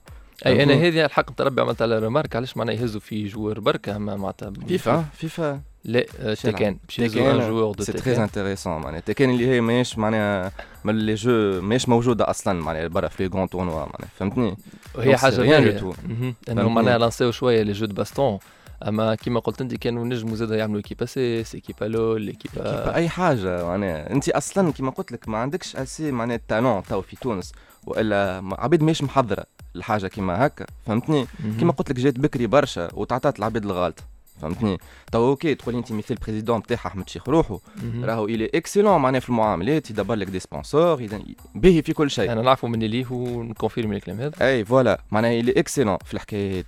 أي 0.45 0.63
أنا؟ 0.63 0.73
هذه 0.73 1.05
الحق 1.05 1.31
تربي 1.35 1.61
عملت 1.61 1.81
على 1.81 1.99
remarque 1.99 2.35
علاش 2.35 2.57
معناها 2.57 2.75
يهزوا 2.75 3.01
في 3.01 3.27
joueur 3.27 3.59
بركة 3.59 3.97
معناتها 3.97 4.51
فيفا 4.67 5.05
فيفا 5.13 5.61
لا 5.83 6.05
آه، 6.19 6.33
تيكان 6.33 6.77
باش 6.85 6.99
يهزوا 6.99 7.31
un 7.31 7.39
joueur 7.39 7.71
deux 7.71 7.83
c'est 7.83 7.93
très 7.93 8.23
intéressant 8.23 8.81
معناها 8.81 8.99
تيكان 8.99 9.29
اللي 9.29 9.47
هي 9.47 9.61
ماهيش 9.61 9.97
معناها 9.97 10.51
من 10.83 10.95
les 10.97 11.15
jeux 11.15 11.61
ماهيش 11.61 11.89
موجودة 11.89 12.29
أصلا 12.29 12.61
معناها 12.63 12.87
برا 12.87 13.07
في 13.07 13.23
les 13.23 13.29
grands 13.29 13.49
tournois 13.49 13.73
معناها 13.73 14.09
فهمتني 14.19 14.57
وهي 14.95 15.15
donc, 15.15 15.19
حاجة 15.19 15.77
du 15.77 15.81
tout. 15.81 15.95
مهم. 16.09 16.35
أنه؟ 16.49 16.69
معناها 16.69 16.97
لانسيو 16.97 17.31
شوية 17.31 17.61
les 17.61 17.71
jeux 17.71 17.85
de 17.85 17.93
baston 17.95 18.39
أما 18.87 19.15
كيما 19.15 19.39
قلت 19.39 19.61
أنت 19.61 19.75
كانوا 19.75 20.05
نجموا 20.05 20.35
زاد 20.35 20.51
يعملوا 20.51 20.77
équipe 20.77 21.05
CS 21.05 21.55
équipe 21.55 21.85
LoL 21.85 22.31
équipe 22.31 22.95
أي 22.95 23.09
حاجة 23.09 23.65
معناها. 23.65 24.11
أنت 24.11 24.29
أصلا 24.29 24.71
كيما 24.71 24.91
قلت 24.91 25.11
لك 25.11 25.29
ما 25.29 25.37
عندكش 25.37 25.75
assez 25.75 26.11
معناها 26.11 26.35
ال 26.35 26.42
talent 26.42 26.83
تو 26.83 27.01
في 27.01 27.15
تونس 27.15 27.51
وإلا 27.87 28.41
عبيد 28.57 28.83
ماهيش 28.83 29.03
محضرة 29.03 29.43
الحاجة 29.75 30.07
كيما 30.07 30.45
هكا 30.45 30.65
فهمتني؟ 30.87 31.27
كيما 31.59 31.71
قلت 31.71 31.89
لك 31.89 31.95
جات 31.99 32.19
بكري 32.19 32.47
برشا 32.47 32.89
وتعطات 32.93 33.39
العباد 33.39 33.65
الغالطه 33.65 34.03
فهمتني؟ 34.41 34.77
تو 35.11 35.29
OK 35.29 35.55
تقول 35.55 35.75
أنت 35.75 35.91
مثل 35.91 36.05
ال 36.11 36.16
président 36.16 36.59
بتاعها 36.59 36.87
أحمد 36.87 37.09
شيخ 37.09 37.29
روحه. 37.29 37.59
راهو 38.03 38.25
il 38.25 38.49
est 38.55 38.66
excellent 38.66 39.01
معناها 39.01 39.19
في 39.19 39.29
المعاملات 39.29 39.89
يدبر 39.91 40.15
لك 40.15 40.27
des 40.27 40.39
sponsors 40.39 41.07
باهي 41.55 41.81
في 41.81 41.93
كل 41.93 42.11
شيء. 42.11 42.31
أنا 42.31 42.41
نعرفوا 42.41 42.69
من 42.69 42.79
ليه 42.79 43.05
ونكونفيرمي 43.11 43.95
الكلام 43.95 44.19
هذا. 44.19 44.47
أي 44.47 44.65
voilà. 44.65 45.01
معناها 45.11 45.31
il 45.31 45.51
est 45.51 45.62
excellent 45.62 45.97
في 46.05 46.13
الحكاية 46.13 46.59
هذه. 46.59 46.65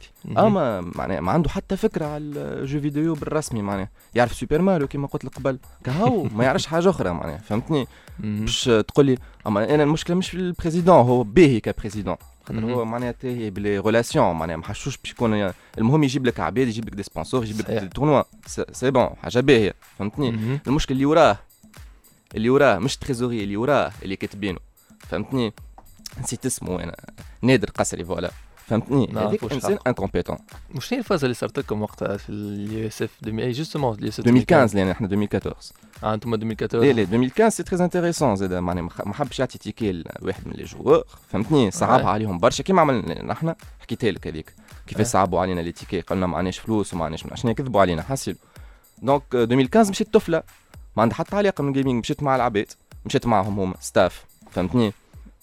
أما 0.48 0.92
معناها 0.96 1.20
ما 1.20 1.32
عنده 1.32 1.50
حتى 1.50 1.78
فكرة 1.78 2.06
على 2.06 2.24
ال 2.24 2.35
jeux 2.35 2.80
vidéo 2.80 3.14
بالرسمي 3.14 3.62
معناها 3.62 3.90
يعرف 4.16 4.34
سوبر 4.34 4.62
ماريو 4.62 4.88
كيما 4.88 5.08
قلت 5.08 5.26
لك 5.26 5.36
قبل. 5.36 5.60
كهو 5.84 6.24
ما 6.24 6.44
يعرفش 6.44 6.66
حاجة 6.66 6.90
أخرى 6.90 7.14
معناها 7.14 7.38
فهمتني. 7.38 7.88
باش 8.20 8.64
تقول 8.64 9.06
لي 9.06 9.18
أما 9.48 9.76
أنا 9.76 9.84
المشكلة 9.84 10.16
مش 10.16 10.30
في 10.30 10.38
ال 10.38 10.44
président 10.44 10.96
هو 10.96 11.24
باهي 11.24 11.60
ك 11.60 11.65
président 11.65 12.16
خاطر. 12.46 12.74
هو 12.74 12.86
معناها 12.86 13.12
تاهي 13.12 13.50
بلي 13.50 13.80
ريلاسيون 13.80 14.36
معناها 14.36 14.58
ما 14.58 14.64
حشوش 14.64 14.98
باش 14.98 15.12
يكون 15.12 15.54
المهم 15.78 16.04
يجيب 16.04 16.26
لك 16.26 16.40
عباد 16.40 16.68
يجيب 16.68 16.86
لك 16.88 16.94
des 16.96 17.04
sponsors 17.04 17.44
يجيب 17.44 17.60
لك 17.60 17.94
tournoi 17.94 18.24
c'est 18.72 18.92
bon 18.92 19.10
حاجة 19.24 19.40
باهية 19.40 19.74
فهمتني. 20.00 20.60
المشكل 20.68 20.94
اللي 20.94 21.06
وراه 21.06 21.38
اللي 22.36 22.50
وراه 22.50 22.80
مش 22.80 22.98
trésorier 22.98 23.44
اللي 23.44 23.58
وراه 23.58 23.92
اللي 24.04 24.16
كاتبينه 24.16 24.60
فهمتني؟ 25.00 25.54
نسيت 26.22 26.46
اسمه 26.46 26.84
أنا 26.84 26.96
نادر 27.42 27.70
قسري 27.70 28.06
voilà. 28.06 28.32
فهمتني؟ 28.72 29.10
هذيك 29.18 29.44
إنسان. 29.54 29.78
incompétent 29.88 30.38
وشنو 30.76 30.96
هي 30.96 31.00
الفازة 31.00 31.26
اللي 31.26 31.34
صارت 31.34 31.60
لكم 31.60 31.82
وقتها 31.82 32.18
في 32.18 32.30
ال 32.30 32.88
USF 32.88 33.10
اي 33.28 33.52
justement 33.52 33.96
ال 33.98 34.10
USF 34.10 34.28
2015 34.28 34.76
لأن 34.78 34.90
إحنا 34.90 35.08
2014 35.08 35.74
آه 36.04 36.14
أنتم 36.14 36.34
2014 36.34 36.80
لا 36.80 36.92
لا 36.94 37.02
2015 37.02 37.50
c'est 37.50 37.64
très 37.64 37.84
intéressant 37.84 38.36
زاد 38.36 38.54
معناها 38.54 38.84
ما- 38.84 38.92
ما 39.06 39.14
حبش 39.14 39.40
يعطي 39.40 39.58
ticket 39.58 40.04
لواحد 40.22 40.48
من 40.48 40.54
les 40.54 40.64
joueurs 40.64 41.04
فهمتني؟ 41.30 41.72
صعبها 41.72 42.04
Ouais. 42.04 42.08
عليهم 42.08 42.38
برشا. 42.40 42.64
كيما 42.64 42.82
عملنا 42.82 43.24
نحن 43.26 43.56
حكيتها 43.80 44.12
لك 44.12 44.28
هذيك. 44.28 44.54
كيفاش 44.88 45.06
Ouais. 45.06 45.10
صعبوا 45.10 45.40
علينا 45.40 45.62
les 45.62 45.72
tickets؟ 45.72 46.02
قالنا 46.02 46.28
معناش 46.28 46.60
فلوس 46.60 46.94
ومعناش 46.94 47.26
عشان 47.32 47.52
كذبوا 47.52 47.82
علينا. 47.82 48.02
حاسيل 48.02 48.36
donc 49.02 49.24
2015 49.34 49.90
مشيت 49.90 50.14
طفلة. 50.14 50.44
ما 50.98 51.02
عندها 51.04 51.18
حتى 51.18 51.36
علاقة 51.36 51.62
من 51.62 51.70
ال 51.70 51.74
gaming 51.74 52.00
مشيت 52.00 52.24
مع 52.24 52.36
العباد 52.36 52.68
مشيت 53.06 53.28
معهم 53.28 53.60
هما 53.60 53.76
staff 53.80 54.26
فهمتني؟ 54.52 54.94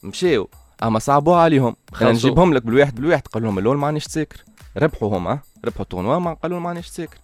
مشاو 0.03 0.49
أما 0.83 0.99
صعبوها 0.99 1.41
عليهم. 1.41 1.77
خلصوا. 1.93 2.13
نجيبهم 2.13 2.55
لك 2.55 2.63
بالواحد 2.63 2.95
بالواحد. 2.95 3.27
قال 3.27 3.43
لهم 3.43 3.59
اللول 3.59 3.77
مانيش 3.77 4.05
تسكر 4.05 4.45
ربحوا 4.77 5.19
هما 5.19 5.39
ربحوا 5.65 5.83
ال 5.83 5.87
tournoi 5.87 6.19
ما 6.19 6.35
قالوا 6.35 6.61
مانيش 6.61 6.91
تسكر 6.91 7.19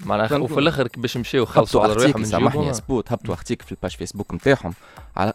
معناها؟ 0.00 0.36
وفي 0.36 0.60
الآخر 0.60 0.88
باش 0.96 1.16
مشاو 1.16 1.44
خلصوا 1.44 1.82
على 1.82 1.92
رواحهم 1.92 2.24
سامحني 2.24 2.74
سبوت. 2.74 3.12
هبطوا 3.12 3.34
article 3.34 3.64
في 3.64 3.72
ال 3.72 3.76
page 3.76 3.90
فيسبوك 3.96 4.34
نتاعهم. 4.34 4.74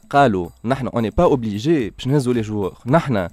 قالوا 0.09 0.49
نحن 0.65 0.87
on 0.87 0.93
n'est 0.93 1.09
pas 1.09 1.23
obligés 1.23 1.89
باش 1.89 2.07
نهزوا 2.07 2.33
les 2.33 2.41
joueurs 2.41 2.73
نحن 2.85 3.27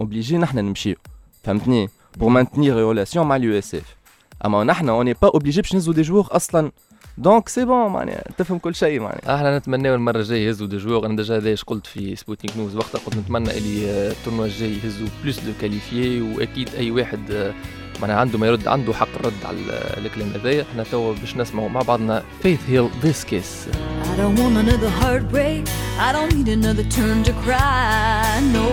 obligés 0.00 0.38
نحن 0.38 0.58
نمشيو. 0.58 0.96
فهمتني؟ 1.44 1.90
pour 2.16 2.28
maintenir 2.28 2.88
relation 2.88 3.26
مع 3.26 3.36
ال 3.36 3.58
USF. 3.58 3.96
أما 4.44 4.64
نحن 4.64 4.88
on 4.88 5.12
est 5.12 5.20
pas 5.20 5.28
obligé 5.28 5.60
باش 5.60 5.74
نهزوا 5.74 5.94
des 5.94 6.02
joueurs 6.02 6.28
أصلا. 6.30 6.72
donc 7.18 7.48
c'est 7.48 7.64
bon 7.64 7.92
معناها 7.92 8.22
تفهم 8.38 8.58
كل 8.58 8.74
شيء 8.74 9.00
معناها 9.00 9.36
إحنا 9.36 9.58
نتمناو 9.58 9.94
المرة 9.94 10.18
الجاية 10.18 10.46
يهزوا 10.48 10.66
des 10.66 10.76
joueurs 10.76 11.06
أنا 11.06 11.16
déjà 11.16 11.36
هذا 11.36 11.54
قلت 11.66 11.86
في 11.86 12.16
Sporting 12.16 12.56
News 12.58 12.76
وقتها 12.76 12.98
قلت 12.98 13.16
نتمنى 13.16 13.58
اللي 13.58 13.90
آه، 13.90 14.10
ال 14.10 14.14
tournoi 14.14 14.44
الجاي 14.44 14.72
يهزوا 14.84 15.08
plus 15.22 15.40
de 15.40 15.52
qualifiés 15.60 16.20
وأكيد 16.20 16.74
أي 16.74 16.90
واحد 16.90 17.30
آه، 17.30 17.54
معناها 18.02 18.16
عنده 18.16 18.38
ما 18.38 18.46
يرد 18.46 18.68
عنده 18.68 18.94
حق 18.94 19.08
الرد 19.20 19.32
على 19.44 19.56
ال- 19.56 20.06
الكلام 20.06 20.28
هذايا 20.34 20.62
إحنا 20.62 20.82
توا 20.82 21.14
باش 21.14 21.36
نسمعوا 21.36 21.68
مع 21.68 21.80
بعضنا 21.82 22.22
Faith 22.42 22.60
Hill 22.68 22.88
This 23.02 23.24
Kiss 23.24 23.66
I 24.04 24.16
don't 24.16 24.38
want 24.38 24.56
another 24.64 24.90
heartbreak. 25.02 25.62
I 26.06 26.08
don't 26.16 26.32
need 26.36 26.48
another 26.58 26.86
turn 26.98 27.18
to 27.28 27.32
cry. 27.44 28.40
No, 28.56 28.66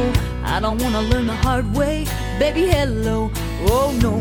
I 0.54 0.56
don't 0.64 0.80
want 0.84 0.94
to 1.00 1.04
learn 1.12 1.26
the 1.34 1.38
hard 1.46 1.68
way. 1.80 1.96
Baby, 2.44 2.64
hello. 2.78 3.18
Oh 3.76 3.90
no, 4.06 4.14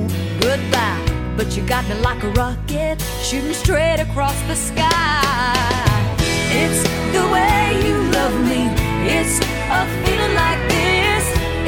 goodbye. 0.45 1.10
But 1.37 1.57
you 1.57 1.63
got 1.67 1.89
me 1.89 1.95
like 1.95 2.23
a 2.23 2.31
rocket, 2.33 3.01
shooting 3.23 3.55
straight 3.55 4.01
across 4.01 4.39
the 4.43 4.55
sky. 4.55 6.17
It's 6.53 6.83
the 7.15 7.25
way 7.33 7.81
you 7.87 7.97
love 8.13 8.35
me. 8.45 8.69
It's 9.09 9.41
a 9.71 9.87
feeling 10.05 10.35
like 10.35 10.61
this. 10.69 11.25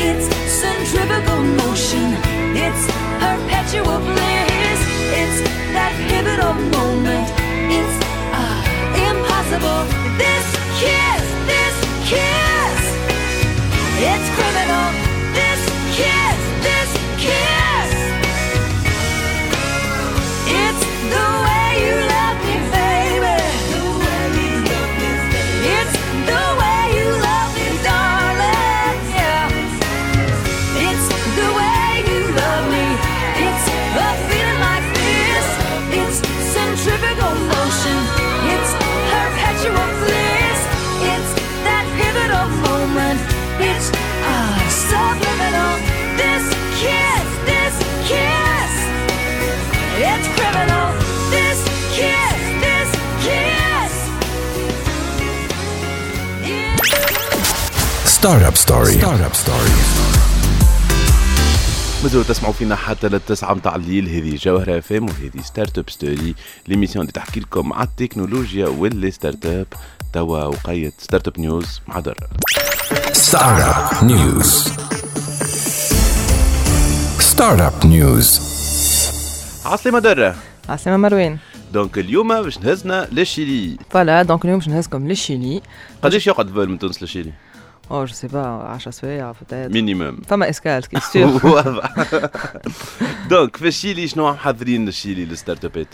It's 0.06 0.26
centrifugal 0.60 1.42
motion. 1.62 2.12
It's 2.54 2.84
perpetual 3.22 3.98
bliss. 4.00 4.80
It's 5.20 5.38
that 5.72 5.92
pivotal 6.08 6.54
moment. 6.76 7.28
It's 7.72 7.96
uh, 8.34 8.60
impossible. 9.08 9.82
This 10.20 10.46
kiss, 10.82 11.24
this 11.48 11.76
kiss. 12.10 12.82
It's 14.10 14.28
criminal. 14.36 14.86
This 15.32 15.60
kiss, 15.96 16.02
this 16.02 16.02
kiss. 16.02 16.41
Startup 58.22 58.56
Story. 58.66 58.94
Startup 59.02 59.34
Story. 59.34 59.72
مازالوا 62.02 62.24
تسمعوا 62.24 62.52
فينا 62.52 62.76
حتى 62.76 63.08
للتسعة 63.08 63.54
متاع 63.54 63.76
الليل 63.76 64.08
هذه 64.08 64.36
جوهرة 64.36 64.80
FM 64.80 65.04
وهذه 65.04 65.42
Startup 65.42 65.90
Story 65.90 66.34
l'émission 66.68 67.02
اللي 67.02 67.12
تحكي 67.12 67.40
لكم 67.40 67.72
على 67.72 67.88
التكنولوجيا 67.88 68.66
و 68.66 69.10
les 69.10 69.46
startups 69.46 69.66
توا 70.12 70.44
وقيت 70.44 70.92
Startup 70.98 71.40
News 71.40 71.80
مع 71.88 72.00
درة 72.00 72.16
Startup 73.12 74.02
News. 74.02 74.48
Startup 77.32 77.84
News. 77.84 78.40
عسلامة 79.66 79.98
درة 79.98 80.36
عسلامة 80.68 81.08
مروان 81.08 81.38
donc 81.72 81.98
اليوم 81.98 82.42
باش 82.42 82.58
نهزنا 82.58 83.08
للشيلي 83.12 83.76
Voilà 83.90 84.22
donc 84.22 84.44
اليوم 84.44 84.58
باش 84.58 84.68
نهزكم 84.68 85.08
للشيلي 85.08 85.62
قداش 86.02 86.26
يقعد 86.26 86.50
vol 86.50 86.68
من 86.68 86.78
تونس 86.78 87.02
للشيلي؟ 87.02 87.32
oh 87.92 88.04
je 88.04 88.14
sais 88.14 88.26
pas 88.26 88.40
10 88.46 88.90
سوايع 88.90 89.32
فتات 89.32 89.70
minimum 89.70 90.16
فما 90.28 90.50
escale 90.50 90.88
que 90.88 91.00
c'est 91.00 91.29
sûr 91.29 91.46
واضح 91.46 91.94
donc 93.30 93.56
في 93.56 93.68
الشيلي 93.68 94.08
شنو 94.08 94.30
محضرين 94.30 94.84
للشيلي 94.86 95.24
لل 95.24 95.33
startup 95.33 95.64
ات؟ 95.64 95.86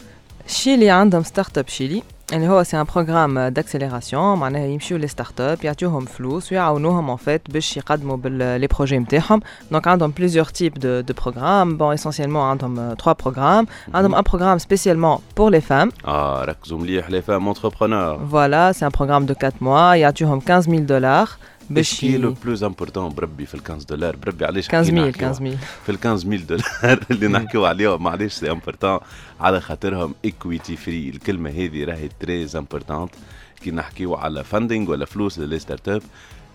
شيلي 0.47 0.91
عندهم 0.91 1.23
Startup 1.23 1.69
Chili 1.69 2.03
اللي 2.33 2.49
هو 2.49 2.63
c'est 2.63 2.81
un 2.81 2.85
programme 2.95 3.41
d'accélération 3.41 4.39
معناها 4.39 4.67
يمشيو 4.67 4.99
les 4.99 5.09
startups 5.09 5.65
يعطيوهم 5.65 6.05
فلوس 6.05 6.53
ويعاونوهم 6.53 7.11
en 7.11 7.17
fait 7.17 7.51
باش 7.51 7.77
يقدموا 7.77 8.17
بال 8.17 8.61
les 8.61 8.67
projets 8.67 8.99
نتاعهم 8.99 9.41
donc 9.71 9.89
عندهم 9.89 10.11
plusieurs 10.11 10.45
types 10.45 10.75
de 10.75 11.01
de 11.01 11.15
programmes 11.23 11.77
bon 11.77 11.93
essentiellement 11.93 12.43
عندهم 12.43 12.75
3 12.77 13.13
programmes 13.13 13.67
عندهم 13.95 14.15
un 14.15 14.23
programme 14.23 14.59
spécialement 14.59 15.19
pour 15.37 15.51
les 15.51 15.61
femmes 15.61 15.93
آه 16.05 16.45
ركزوا 16.45 16.79
مليح 16.79 17.11
les 17.11 17.23
femmes 17.23 17.49
entrepreneurs 17.49 18.27
voilà 18.31 18.73
c'est 18.73 18.87
un 18.87 18.91
programme 18.99 19.27
de 19.27 19.35
4 19.45 19.53
mois 19.61 19.95
يعطيوهم 19.95 20.41
15000 20.41 20.81
دولار 20.81 21.29
باش 21.71 22.01
que 22.01 22.17
le 22.19 22.35
plus 22.45 22.65
important 22.65 23.15
بربي 23.15 23.47
في 23.47 23.55
ال 23.55 23.61
15 23.65 23.87
دولار؟ 23.89 24.17
بربي 24.17 24.45
علاش 24.45 24.69
15000 24.69 24.89
حكينا 24.89 25.09
نحكيو 25.09 25.29
15000 25.29 25.81
في 25.87 25.93
ال 25.93 25.99
15000 25.99 26.43
دولار 26.49 26.99
اللي 27.11 27.29
نحكيو 27.29 27.65
عليهم. 27.67 28.03
معليش 28.03 28.33
c'est 28.33 28.51
important 28.51 28.99
على 29.41 29.61
خاطرهم 29.61 30.15
equity 30.25 30.77
free 30.77 31.09
الكلمة 31.09 31.51
هذه 31.51 31.85
راهي 31.85 32.09
très 32.21 32.57
importante 32.57 33.11
كي 33.65 33.71
نحكيو 33.71 34.15
على 34.15 34.45
funding 34.45 34.91
ولا 34.91 35.05
فلوس 35.05 35.39
ل 35.39 35.59
les 35.59 35.89
startups 35.89 36.03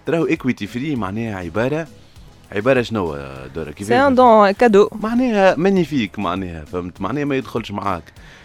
تراهو 0.05 0.27
equity 0.27 0.67
free 0.67 0.95
معناها 0.95 1.35
عبارة 1.35 1.87
عبارة 2.53 2.81
شنو 2.81 3.17
دورة؟ 3.55 3.71
كيف 3.71 3.87
c'est 3.87 3.95
un 3.95 4.15
don 4.15 4.51
cadeau 4.51 4.89
معناها 5.03 5.55
magnifique 5.57 6.19
معناها 6.19 6.65
فهمت؟ 6.65 7.01
معناها 7.01 7.25
ما 7.25 7.35
يدخلش 7.35 7.71
معاك 7.71 8.03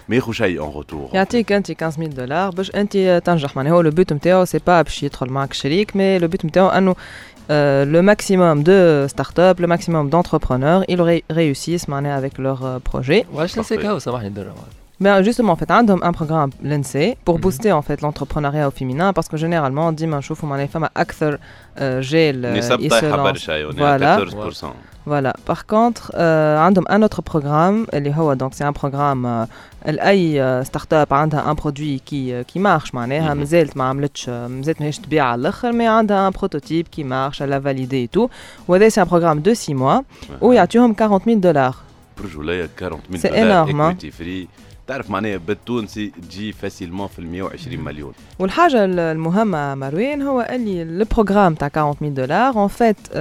ما 0.09 0.16
ياخذ 0.16 0.33
شيء 0.33 0.61
en 0.61 0.73
retour 0.75 1.11
يعطيك 1.14 1.53
انت 1.53 1.66
15000 1.66 2.14
دولار 2.14 2.51
باش 2.51 2.71
انت 2.75 3.23
تنجح. 3.25 3.57
معناها 3.57 3.73
هو 3.73 3.81
le 3.81 3.91
but 3.91 4.12
نتاعو 4.12 4.44
c'est 4.45 4.59
pas 4.67 4.83
باش 4.83 5.03
يدخل 5.03 5.27
معك 5.31 5.53
شريك 5.53 5.97
mais 5.97 6.19
le 6.19 6.29
but 6.29 6.45
نتاعو 6.44 6.68
أنه 6.68 6.94
euh, 6.94 7.85
le 7.94 8.03
maximum 8.12 8.57
de 8.71 8.79
startups, 9.14 9.59
le 9.62 9.66
maximum 9.75 10.05
d'entrepreneurs, 10.12 10.83
ils 10.90 11.01
ré- 11.03 11.25
réussissent 11.33 11.88
معناها 11.88 12.21
avec 12.21 12.38
leur 12.38 12.62
euh, 12.62 12.90
projet. 12.92 13.25
وعلاش 13.35 13.59
نسيك 13.59 13.85
هاو 13.87 13.99
سامحني 13.99 14.29
درة 14.29 14.55
Ben 15.00 15.22
justement, 15.24 15.52
en 15.52 15.56
fait, 15.56 15.72
عندهم 15.72 16.00
un 16.04 16.12
programme 16.13 16.52
l'ENSE 16.63 17.16
pour 17.26 17.39
booster 17.39 17.72
en 17.72 17.82
fait 17.82 18.02
l'entrepreneuriat 18.02 18.68
au 18.68 18.72
féminin 18.72 19.12
parce 19.13 19.28
que 19.28 19.38
généralement, 19.38 19.89
ديما 19.92 20.18
نشوفوا 20.18 20.50
معناها 20.50 20.66
فما 20.68 20.89
أكثر 20.98 21.39
آه، 21.78 22.00
جيل 22.00 22.54
نسب 22.54 22.80
ils 22.80 22.84
se 22.84 22.89
طايحه 22.89 23.12
lancent. 23.18 23.20
برشا 23.20 23.52
يعني 23.52 23.74
Voilà. 23.74 24.20
14% 24.62 24.66
Voilà. 25.10 25.34
Par 25.52 25.66
contre, 25.66 26.12
euh, 26.13 26.60
عندهم 26.60 26.86
un 26.89 27.02
autre 27.08 27.22
programme 27.22 27.94
اللي 27.94 28.13
هو 28.16 28.36
donc 28.36 28.54
c'est 28.54 28.63
un 28.63 28.74
programme 28.82 29.26
euh, 29.26 29.89
لأي 29.89 30.42
euh, 30.63 30.66
startup 30.68 31.12
عندها 31.13 31.54
un 31.54 31.56
produit 31.56 32.00
qui 32.10 32.32
euh, 32.32 32.44
qui 32.54 32.60
marche 32.60 32.94
معناها 32.94 33.34
Mhm. 33.34 33.38
مازالت 33.38 33.78
ما 33.78 33.84
عملتش 33.84 34.30
مازالت 34.30 34.82
ماهيش 34.82 35.00
تبيع 35.00 35.26
على 35.26 35.42
الآخر 35.42 35.72
mais 35.72 35.82
عندها 35.82 36.30
un 36.30 36.34
prototype 36.34 36.88
qui 36.96 37.04
marche 37.04 37.42
elle 37.42 37.50
l'a 37.50 37.60
validé 37.60 38.08
et 38.08 38.18
tout 38.18 38.30
وهذا 38.68 38.89
c'est 38.89 39.02
un 39.02 39.06
programme 39.10 39.41
de 39.41 39.54
6 39.54 39.74
mois 39.76 40.04
ويعطيهم 40.41 40.93
40 40.93 41.26
000 41.26 41.39
دولار 41.39 41.76
برجولية 42.18 42.70
40 42.82 42.99
C'est 43.14 43.26
مليون 43.32 43.34
énorme, 43.66 43.72
دولار 43.72 43.91
hein. 43.91 43.95
equity 43.95 44.10
فري 44.12 44.47
تعرف 44.89 45.11
معناها 45.11 45.36
بالتونسي 45.36 46.07
تجي 46.22 46.53
فاسيلمون 46.53 47.07
في 47.09 47.18
ال 47.18 47.26
120 47.26 47.78
مليون. 47.84 48.12
والحاجة 48.39 48.84
ال- 48.84 48.99
المهمة 49.01 49.74
مروان 49.74 50.22
هو 50.22 50.47
اللي 50.51 50.82
ال 50.83 50.90
programme 50.90 51.55
تاع 51.55 51.70
40 51.76 51.97
000 52.01 52.11
دولار 52.12 52.68
en 52.68 52.70
fait 52.70 53.09
euh, 53.09 53.14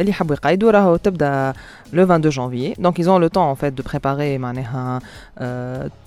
اللي 0.00 0.10
يحبوا 0.10 0.34
يقيدوا 0.34 0.70
راهو 0.70 0.96
تبدأ 0.96 1.52
le 1.92 1.98
22 2.04 2.30
janvier. 2.30 2.74
Donc 2.80 2.98
ils 2.98 3.08
ont 3.10 3.18
le 3.18 3.28
temps 3.30 3.50
en 3.50 3.54
fait 3.54 3.74
de 3.74 3.82
préparer 3.82 4.38
معناها 4.38 5.00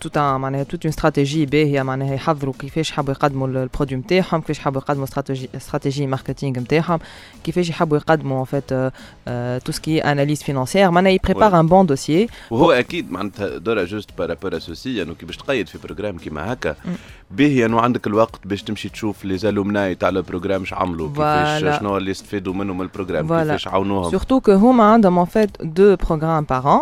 tout 0.03 0.11
un 0.15 0.37
معناها 0.37 0.63
toute 0.63 0.87
une 0.89 0.91
stratégie 0.91 1.49
باهية 1.49 1.81
معناها 1.81 2.13
يحضروا 2.13 2.53
كيفاش 2.59 2.89
يحبوا 2.89 3.13
يقدموا 3.13 3.47
ال- 3.47 3.57
ال 3.57 3.62
produit 3.62 3.97
نتاعهم 3.99 4.41
كيفاش 4.41 4.57
يحبوا 4.59 4.81
يقدموا 4.81 5.03
stratégie 5.03 5.49
stratégie 5.55 6.07
marketing 6.07 6.59
نتاعهم 6.59 6.99
كيفاش 7.43 7.69
يحبوا 7.69 7.97
يقدموا 7.97 8.45
tout 9.65 9.71
ce 9.71 9.79
qui 9.79 9.97
est 9.97 10.03
analyse 10.03 10.43
financière. 10.43 10.89
معناها 10.89 11.11
ي 11.11 11.17
préparer 11.17 11.63
un 11.63 11.65
bon 11.69 11.93
dossier. 11.93 12.29
وهو 12.51 12.71
أكيد 12.71 13.11
معناتها 13.11 13.57
دورة 13.57 13.83
juste 13.83 14.09
par 14.17 14.29
rapport 14.29 14.57
à 14.57 14.66
ceci 14.66 15.01
انه 15.01 15.13
كي 15.13 15.25
باش 15.25 15.37
تقيد 15.37 15.67
في 15.67 15.77
programme 15.77 16.17
كيما 16.17 16.53
هكا 16.53 16.75
باهي 17.31 17.65
انه 17.65 17.81
عندك 17.81 18.07
الوقت 18.07 18.47
باش 18.47 18.63
تمشي 18.63 18.89
تشوف 18.89 19.25
les 19.25 19.37
alumni 19.37 19.95
تاع 19.95 20.09
ال 20.09 20.14
programme 20.14 20.61
اش 20.61 20.73
عملوا 20.73 21.09
كيفاش. 21.09 21.79
شنو 21.79 21.97
اللي 21.97 22.11
استفادوا 22.11 22.53
منهم 22.53 22.77
من 22.77 22.83
ال 22.83 22.87
programme. 22.87 23.27
كيفاش 23.27 23.67
عاونوهم. 23.67 24.19
Surtout 24.19 24.41
que 24.45 24.49
هما 24.49 24.83
عندهم 24.83 25.25
fait 25.25 25.49
deux 25.61 26.05
programmes 26.05 26.45
par 26.45 26.65
an. 26.65 26.81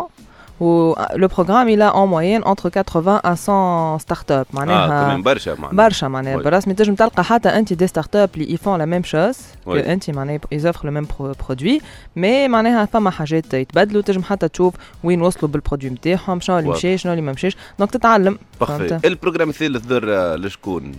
Où 0.62 0.94
le 1.22 1.28
programme 1.36 1.68
il 1.74 1.82
a 1.82 1.90
en 2.00 2.06
moyenne 2.06 2.42
entre 2.52 2.68
80 2.70 3.20
à 3.24 3.36
100 3.36 3.98
startups 3.98 4.32
آه 4.32 4.46
معناها 4.52 4.86
كمان 5.04 5.22
برشا 5.22 5.50
معناها 5.58 5.72
برشا 5.88 6.06
معناها 6.06 6.36
Ouais. 6.38 6.42
بالرسمي 6.44 6.74
تنجم 6.74 6.94
تلقى 6.94 7.24
حتى 7.24 7.48
انت 7.48 7.72
des 7.72 7.86
startups 7.86 8.30
اللي 8.34 8.52
ils 8.54 8.64
font 8.64 8.78
la 8.78 8.84
même 8.84 9.02
chose 9.02 9.36
Ouais. 9.66 9.70
انت 9.70 10.10
معناها 10.10 10.38
ils 10.54 10.62
offrent 10.72 10.84
le 10.84 10.90
même 10.90 11.06
pro- 11.12 11.34
produit. 11.46 11.82
mais 12.16 12.48
معناها 12.48 12.84
فما 12.84 13.10
حاجات 13.10 13.54
يتبدلوا 13.54 14.02
تنجم 14.02 14.22
حتى 14.22 14.48
تشوف 14.48 14.74
وين 15.04 15.22
وصلوا 15.22 15.50
بال 15.52 15.60
produit 15.60 15.90
نتاعهم 15.90 16.40
شنو 16.40 16.58
اللي 16.58 16.68
واضح. 16.68 16.78
مشى 16.78 16.98
شنو 16.98 17.12
اللي 17.12 17.22
ما 17.22 17.32
مشاش 17.32 17.56
donc 17.78 17.90
تتعلم 17.90 18.38
parfait 18.60 18.88
فهمت 18.88 19.04
ال 19.06 19.10
programme 19.10 19.48
الثالث 19.48 19.86
درة 19.86 20.34
لشكون 20.36 20.92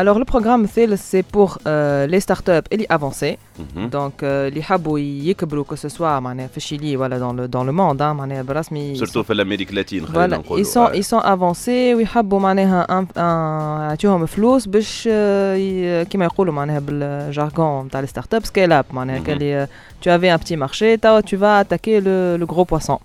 Alors 0.00 0.18
le 0.18 0.24
programme 0.24 0.64
الثالث 0.64 1.14
c'est 1.14 1.24
pour 1.36 1.58
euh, 1.66 2.06
les 2.06 2.20
startups 2.20 2.68
اللي 2.72 2.86
avancées 2.92 3.36
مهم. 3.76 3.90
donc 3.90 4.12
euh, 4.22 4.24
اللي 4.24 4.60
يحبوا 4.60 4.98
يكبروا 4.98 5.64
que 5.64 5.76
ce 5.76 5.88
soit 5.96 6.00
معناها 6.00 6.46
في 6.46 6.56
الشيلي 6.56 6.96
ولا 6.96 7.18
dans 7.18 7.32
le 7.32 7.48
dans 7.56 7.64
le 7.68 7.72
monde 7.72 8.00
hein, 8.00 8.02
معناها 8.16 8.42
بالرسمي 8.42 8.94
surtout 8.94 9.22
في 9.22 9.32
l'Amérique 9.32 9.70
latine 9.70 10.06
خلينا 10.06 10.36
Voilà, 10.36 10.38
نقولوا 10.38 10.64
ils 10.64 10.68
sont 10.68 10.92
ils 11.00 11.06
sont 11.06 11.22
avancés 11.24 11.96
ويحبوا 11.96 12.40
معناها 12.40 12.98
ان 12.98 13.06
ان 13.16 13.88
يعطيوهم 13.90 14.26
فلوس 14.26 14.66
باش 14.66 15.08
آه، 15.12 15.54
ي- 15.54 16.04
كيما 16.04 16.24
يقولوا 16.24 16.54
معناها 16.54 16.78
بال 16.78 17.05
jargon 17.05 17.86
نتاع 17.86 18.00
les 18.00 18.06
startups 18.06 18.44
scale 18.44 18.72
up 18.72 18.84
معناها 18.92 19.18
Mhm. 19.18 19.22
كالي 19.26 19.66
tu 20.04 20.08
avais 20.10 20.30
un 20.30 20.38
petit 20.44 20.56
marché 20.56 20.98
توا 21.02 21.20
tu 21.20 21.36
vas 21.36 21.58
attaquer 21.64 22.00
le, 22.00 22.36
le 22.42 22.46
gros 22.46 22.64
poisson 22.64 22.98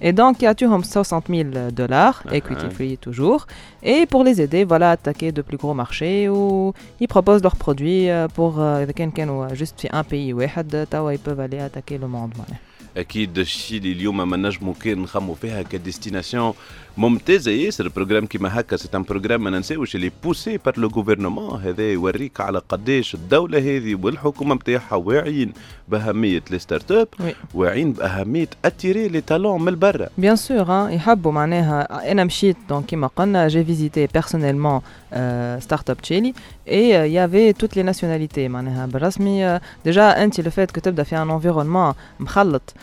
et 0.00 0.12
donc 0.12 0.42
يعطيوهم 0.42 0.82
60 0.82 1.22
000 1.30 1.70
dollars 1.70 2.22
equity 2.32 2.66
Uh-huh. 2.66 2.70
free 2.78 2.96
toujours 3.06 3.46
et 3.82 4.06
pour 4.06 4.24
les 4.24 4.40
aider 4.40 4.64
voilà 4.64 4.88
à 4.90 4.92
attaquer 4.92 5.32
de 5.32 5.42
plus 5.42 5.56
gros 5.56 5.74
marchés 5.74 6.28
où 6.28 6.72
ils 7.00 7.08
proposent 7.08 7.42
leurs 7.42 7.56
produits 7.56 8.08
euh, 8.10 8.28
pour 8.28 8.58
euh, 8.60 8.82
إذا 8.82 8.92
كان 8.92 9.10
كانوا 9.10 9.48
juste 9.48 9.80
في 9.80 9.88
un 9.88 10.02
pays 10.02 10.34
واحد 10.34 10.86
توا 10.90 11.12
ils 11.12 11.18
peuvent 11.18 11.40
aller 11.40 11.60
attaquer 11.60 11.98
le 11.98 12.06
monde 12.08 12.38
معناها 12.38 12.58
اكيد 12.96 13.38
الشيء 13.38 13.78
اللي 13.78 13.92
اليوم 13.92 14.30
ما 14.30 14.36
نجموا 14.36 14.74
كان 14.82 14.98
نخموا 14.98 15.34
فيها 15.34 15.62
كديستيناسيون 15.62 16.52
ممتازة 16.97 17.51
ياسر 17.51 17.87
بروجرام 17.87 18.25
كيما 18.25 18.59
هكا 18.59 18.77
سي 18.77 18.89
ان 18.95 19.03
بروجرام 19.03 19.43
ما 19.43 19.49
ننساوش 19.49 19.95
اللي 19.95 20.11
بوسي 20.23 20.57
بار 20.57 20.79
لو 20.79 20.87
غوفرنمون 20.87 21.61
هذا 21.61 21.91
يوريك 21.91 22.41
على 22.41 22.61
قداش 22.69 23.15
الدولة 23.15 23.59
هذه 23.59 23.95
والحكومة 23.95 24.55
نتاعها 24.55 24.95
واعيين 24.95 25.53
بأهمية 25.87 26.43
les 26.51 26.59
startups. 26.59 27.07
واعيين 27.53 27.93
بأهمية 27.93 28.47
attirer 28.65 29.07
les 29.07 29.21
talents 29.21 29.61
من 29.61 29.79
برا. 29.79 30.07
Sûr, 30.35 30.67
hein, 30.67 30.93
يحبوا 30.93 31.31
معناها. 31.31 32.11
أنا 32.11 32.23
مشيت 32.23 32.57
donc 32.69 32.85
كيما 32.85 33.07
قلنا 33.07 33.49
euh, 35.13 35.59
Startup 35.59 35.99
Chili 36.01 36.33
et 36.65 36.95
euh, 36.95 37.07
il 37.07 37.13
y 37.13 37.19
avait 37.19 37.53
toutes 37.53 37.75
les 37.75 37.83
nationalités 37.83 38.47
معناها 38.47 38.85
بالرسمي 38.85 39.57
euh, 39.57 39.59
déjà 39.85 40.23
أنت 40.23 40.41
le 40.41 40.49
fait 40.49 40.71
que 40.71 40.79
تبدأ 40.79 41.03
في 41.03 41.15
un 41.15 41.29
environnement 41.29 41.95
مخلط. 42.19 42.73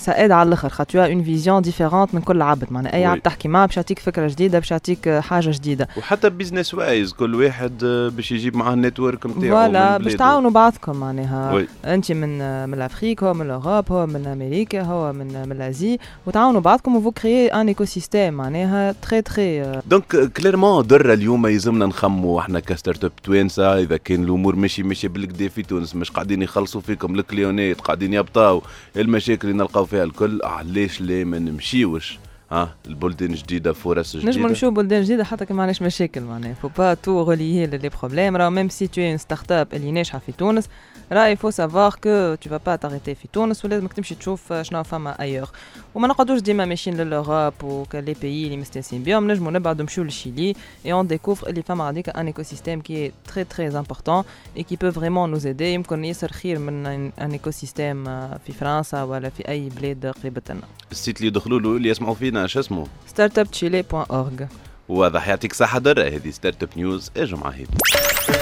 Ça 0.00 0.12
aide 0.12 0.30
على 0.30 0.42
الآخر. 0.48 0.68
خاطر 0.68 1.06
une 1.08 1.22
vision 1.24 1.68
différente 1.70 2.14
من 2.14 2.20
كل 2.20 2.42
عبد. 2.42 2.72
معناها 2.72 2.92
Oui. 2.92 3.06
عبد 3.06 3.20
تحكي 3.20 3.48
معاه 3.48 3.66
باش 3.66 3.76
يعطيك 3.76 3.98
فكرة 3.98 4.28
جديدة 4.28 4.58
باش 4.58 4.70
يعطيك 4.70 5.08
آه، 5.08 5.20
حاجة 5.20 5.50
جديدة. 5.50 5.88
وحتى 5.96 6.30
business 6.30 6.74
wise 6.74 7.12
كل 7.12 7.34
واحد 7.34 7.84
آه، 7.84 8.08
باش 8.08 8.32
يجيب 8.32 8.56
معاه 8.56 8.74
ال 8.74 8.81
network 8.81 9.26
نتاعو 9.26 9.40
voilà 9.40 9.98
باش. 9.98 10.14
تعاونوا 10.14 10.50
بعضكم 10.50 10.96
معناها. 10.96 11.64
أنت 11.84 12.12
من 12.12 12.38
من 12.68 12.74
l'Afrique 12.74 13.22
هو 13.22 13.34
من 13.34 13.46
l'Europe 13.46 13.92
هو 13.92 14.06
من 14.06 14.26
أمريكا 14.26 14.82
هو 14.82 15.12
من 15.12 15.26
من 15.26 15.52
l'Asie 15.52 15.98
وتعاونوا 16.26 16.60
بعضكم 16.60 16.96
و 16.96 17.10
vous 17.10 17.48
créez 17.48 17.68
un 17.68 17.84
écosystème 17.84 18.34
معناها 18.34 18.94
très 19.02 19.22
très 19.22 19.80
donc 19.86 20.32
clairement 20.36 20.86
درة 20.86 21.14
اليوم 21.14 21.46
يلزمنا 21.46 21.86
نخموا 21.86 22.40
إحنا 22.40 22.60
ك 22.60 23.04
startups 23.04 23.12
توانسة. 23.24 23.78
إذا 23.78 23.96
كان 23.96 24.24
الأمور 24.24 24.56
ماشي 24.56 24.82
ماشي 24.82 25.08
بالكدا 25.08 25.48
في 25.48 25.62
تونس 25.62 25.96
مش 25.96 26.10
قاعدين 26.10 26.42
يخلصوا 26.42 26.80
فيكم 26.80 27.14
الكليونات 27.14 27.80
قاعدين 27.80 28.14
يبطاو. 28.14 28.62
المشاكل 29.10 29.48
اللي 29.48 29.58
نلقاو 29.58 29.84
فيها 29.84 30.04
الكل. 30.04 30.40
علاش 30.42 31.00
لا 31.00 31.24
ما 31.24 31.38
نمشيوش؟ 31.38 32.18
ها 32.52 32.74
البلدان 32.86 33.34
جديدة 33.34 33.72
فرص 33.72 34.16
جديدة. 34.16 34.30
نجمو 34.30 34.48
نمشيو 34.48 34.70
بلدان 34.70 35.02
جديدة 35.02 35.24
حتى 35.24 35.46
كي 35.46 35.54
ما 35.54 35.62
عندناش 35.62 35.82
مشاكل 35.82 36.20
معناها. 36.20 36.54
faut 36.54 36.68
pas 36.78 36.94
tout 36.94 37.30
relier 37.30 37.66
les 37.66 37.88
problèmes 37.88 38.36
راه 38.36 38.48
même 38.48 38.68
si 38.68 38.86
ta 38.86 39.16
startup 39.16 39.68
اللي 39.72 39.90
ناجحه 39.90 40.18
في 40.18 40.32
تونس 40.32 40.68
راه 41.12 41.26
il 41.26 41.34
faut 41.34 41.50
savoir 41.50 41.90
que 41.90 42.34
tu 42.34 42.50
vas 42.50 42.56
pas 42.66 42.76
t'arrêter 42.76 43.14
في 43.14 43.28
تونس 43.32 43.64
ولازمك 43.64 43.92
تمشي 43.92 44.14
تشوف 44.14 44.52
شنو 44.52 44.82
فما 44.82 45.20
ailleurs 45.20 45.50
وما 45.94 46.08
نقعدوش 46.08 46.40
ديما 46.40 46.64
ماشيين 46.64 46.96
ل 46.96 47.02
l'Europe 47.02 47.54
و 47.64 47.77
les 47.77 48.14
pays 48.22 48.44
اللي 48.44 48.56
مستانسين 48.56 49.02
بهم. 49.02 49.30
نجمو 49.30 49.50
نبعدو 49.50 49.82
نمشيو 49.82 50.04
للشيلي 50.04 50.54
et 50.86 50.92
on 50.92 51.06
découvre 51.06 51.48
اللي 51.48 51.62
فما 51.62 51.84
غاديك 51.84 52.08
un 52.08 52.26
écosystème 52.26 52.42
qui 52.42 52.80
est 52.80 53.12
très 53.34 53.44
très 53.44 53.68
important 53.68 54.24
et 54.56 54.62
qui 54.62 54.76
peut 54.76 54.90
vraiment 54.90 55.30
nous 55.30 55.46
aider 55.46 55.74
يمكن 55.74 56.04
ياسر 56.04 56.32
خير 56.32 56.58
من 56.58 56.86
un 56.86 57.30
écosystème 57.32 58.04
في 58.38 58.52
فرنسا 58.60 59.02
ولا 59.02 59.28
في 59.28 59.48
أي 59.48 59.68
بلاد 59.68 60.06
قريبتنا 60.06 60.60
ال 60.92 60.97
site 60.97 61.16
اللي 61.16 61.28
يدخلوا 61.28 61.60
له 61.60 61.76
اللي 61.76 61.88
يسمعوا 61.88 62.14
فينا. 62.14 62.39
شو 62.46 62.60
اسمه 62.60 62.86
startupchile.org 63.16 64.42
واضح 64.88 65.28
يعطيك 65.28 65.52
صحة 65.52 65.78
درة 65.78 66.02
هذه 66.02 66.30
Startup 66.30 66.68
News 66.76 67.10
اجوا 67.16 67.38
مع 67.38 67.50
هذه 67.50 67.66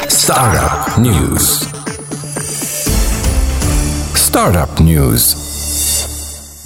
Startup 0.08 0.98
News. 0.98 1.64
Startup 4.14 4.80
News. 4.80 5.47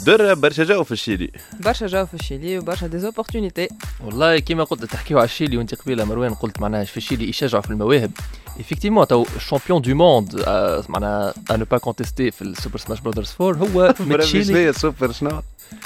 درة 0.06 0.34
برشا 0.34 0.64
جو 0.64 0.84
في 0.84 0.92
الشيلي. 0.92 1.30
برشا 1.60 1.86
جو 1.86 2.06
في 2.06 2.14
الشيلي 2.14 2.58
وبرشا 2.58 2.86
des 2.86 3.03
opportunités 3.03 3.68
والله 4.04 4.38
كيما 4.38 4.64
قلت 4.64 4.84
تحكيو 4.84 5.18
على 5.18 5.24
الشيلي 5.24 5.56
وانت 5.56 5.74
قبيلة 5.74 6.04
مروان 6.04 6.34
قلت 6.34 6.60
معناها 6.60 6.84
في 6.84 6.96
الشيلي 6.96 7.28
يشجعوا 7.28 7.62
في 7.62 7.70
المواهب. 7.70 8.10
effectivement 8.58 9.06
tu 9.06 9.26
as 9.36 9.44
le 9.44 9.52
champion 9.52 9.82
du 9.82 9.94
monde 9.94 10.44
معناها 10.88 11.34
et 11.50 11.56
non 11.56 11.64
pas 11.64 11.78
contesté 11.78 12.30
في 12.30 12.42
ال 12.42 12.48
Super 12.48 12.78
Smash 12.78 13.00
Brothers 13.00 13.34
4 13.40 13.66
هو 13.66 13.94
من 14.00 14.20
هي 14.56 14.72
سوبر 14.72 15.12
شنو 15.12 15.42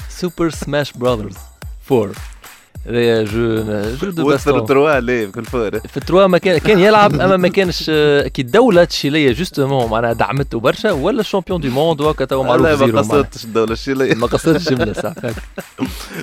Super 0.09 0.50
Smash 0.50 0.92
Brothers 0.92 1.36
4 1.92 2.02
هذايا 2.04 2.36
جو 2.89 3.62
جو 4.03 4.11
دو 4.11 4.26
باستون 4.26 4.66
تروا 4.66 5.01
لا 5.01 5.30
كل 5.30 5.45
فور 5.45 5.78
في 5.78 5.97
التروا 5.97 6.26
ما 6.26 6.39
كان 6.39 6.59
كان 6.59 6.78
يلعب 6.78 7.20
اما 7.20 7.37
ما 7.37 7.49
كانش 7.49 7.84
كي 8.26 8.43
الدولة 8.43 8.82
التشيليه 8.82 9.32
جوستومون 9.32 9.91
معناها 9.91 10.12
دعمته 10.12 10.61
برشا 10.61 10.93
ولا 10.93 11.20
الشامبيون 11.20 11.61
دو 11.61 11.70
موند 11.70 12.01
وهكا 12.01 12.24
تو 12.24 12.43
معروف 12.43 12.82
ما. 12.82 13.01
قصدتش 13.01 13.45
الدولة 13.45 13.72
الشيلية 13.72 14.14
ما 14.14 14.26
قصدتش 14.26 14.68
جمله 14.68 14.93
صح 14.93 15.12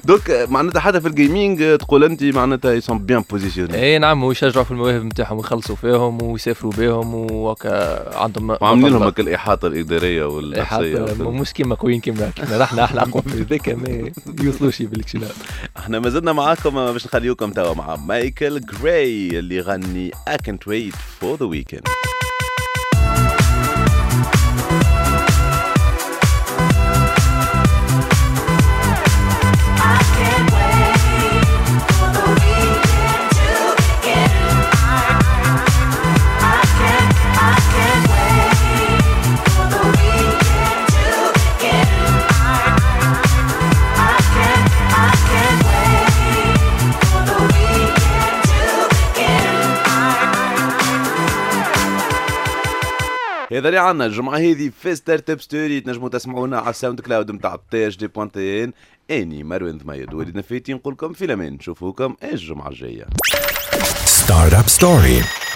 دوك 0.06 0.22
معناتها 0.32 0.80
حتى 0.80 1.02
في 1.02 1.08
الجيمنج 1.08 1.78
تقول 1.78 2.04
انت 2.04 2.24
معناتها 2.24 2.74
يسون 2.74 3.00
بيان 3.00 3.24
بوزيسيوني 3.30 3.76
اي 3.76 3.98
نعم 4.00 4.24
ويشجعوا 4.24 4.66
في 4.66 4.72
المواهب 4.72 5.06
نتاعهم 5.06 5.38
ويخلصوا 5.38 5.76
فيهم 5.76 6.22
ويسافروا 6.24 6.72
بهم 6.78 7.32
وهكا 7.32 8.18
عندهم 8.18 8.50
وعاملين 8.62 8.94
لهم 8.94 9.14
الاحاطه 9.20 9.68
الاداريه 9.68 10.26
والنفسيه 10.26 11.06
مش 11.20 11.54
كيما 11.54 11.76
قويين 11.76 12.00
كيما 12.00 12.32
كيما 12.36 12.58
نحن 12.58 12.80
إحنا 12.80 13.02
اقوى 13.02 13.22
في 13.22 13.42
ذاك 13.50 13.70
ما 13.70 14.12
يوصلوش 14.42 14.82
بالكشناف 14.82 15.38
إحنا 15.78 16.00
ما 16.00 16.10
زلنا 16.10 16.34
معاكم 16.54 16.92
باش 16.92 17.06
نخليوكم 17.06 17.52
توا 17.52 17.74
مع 17.74 17.96
مايكل 17.96 18.62
جراي 18.62 19.40
اللي 19.40 19.56
يغني 19.56 20.12
I 20.30 20.34
can't 20.34 20.68
wait 20.68 20.96
for 20.96 21.38
the 21.38 21.48
weekend. 21.48 22.03
هذا 53.54 53.68
اللي 53.68 53.80
عنا 53.80 54.06
الجمعة 54.06 54.38
هذه 54.38 54.72
في 54.82 54.96
Startup 54.96 55.42
Story 55.42 55.82
تنجموا 55.82 56.10
تسمعونا 56.10 56.60
على 56.60 56.70
ال 56.70 57.02
SoundCloud 57.02 57.32
نتاع 57.32 57.58
HD 57.74 58.08
point 58.08 58.32
TN. 58.32 58.74
أني 59.12 59.44
مروان 59.44 59.80
ثميد 59.80 60.14
وليد 60.14 60.38
نفيتي 60.38 60.74
نقول 60.74 60.94
لكم 60.94 61.14
في 61.14 61.26
الامان 61.26 61.54
نشوفوكم 61.54 62.16
الجمعة 62.24 62.70
الجاية. 62.70 63.06
Startup 64.06 64.70
Story. 64.80 65.53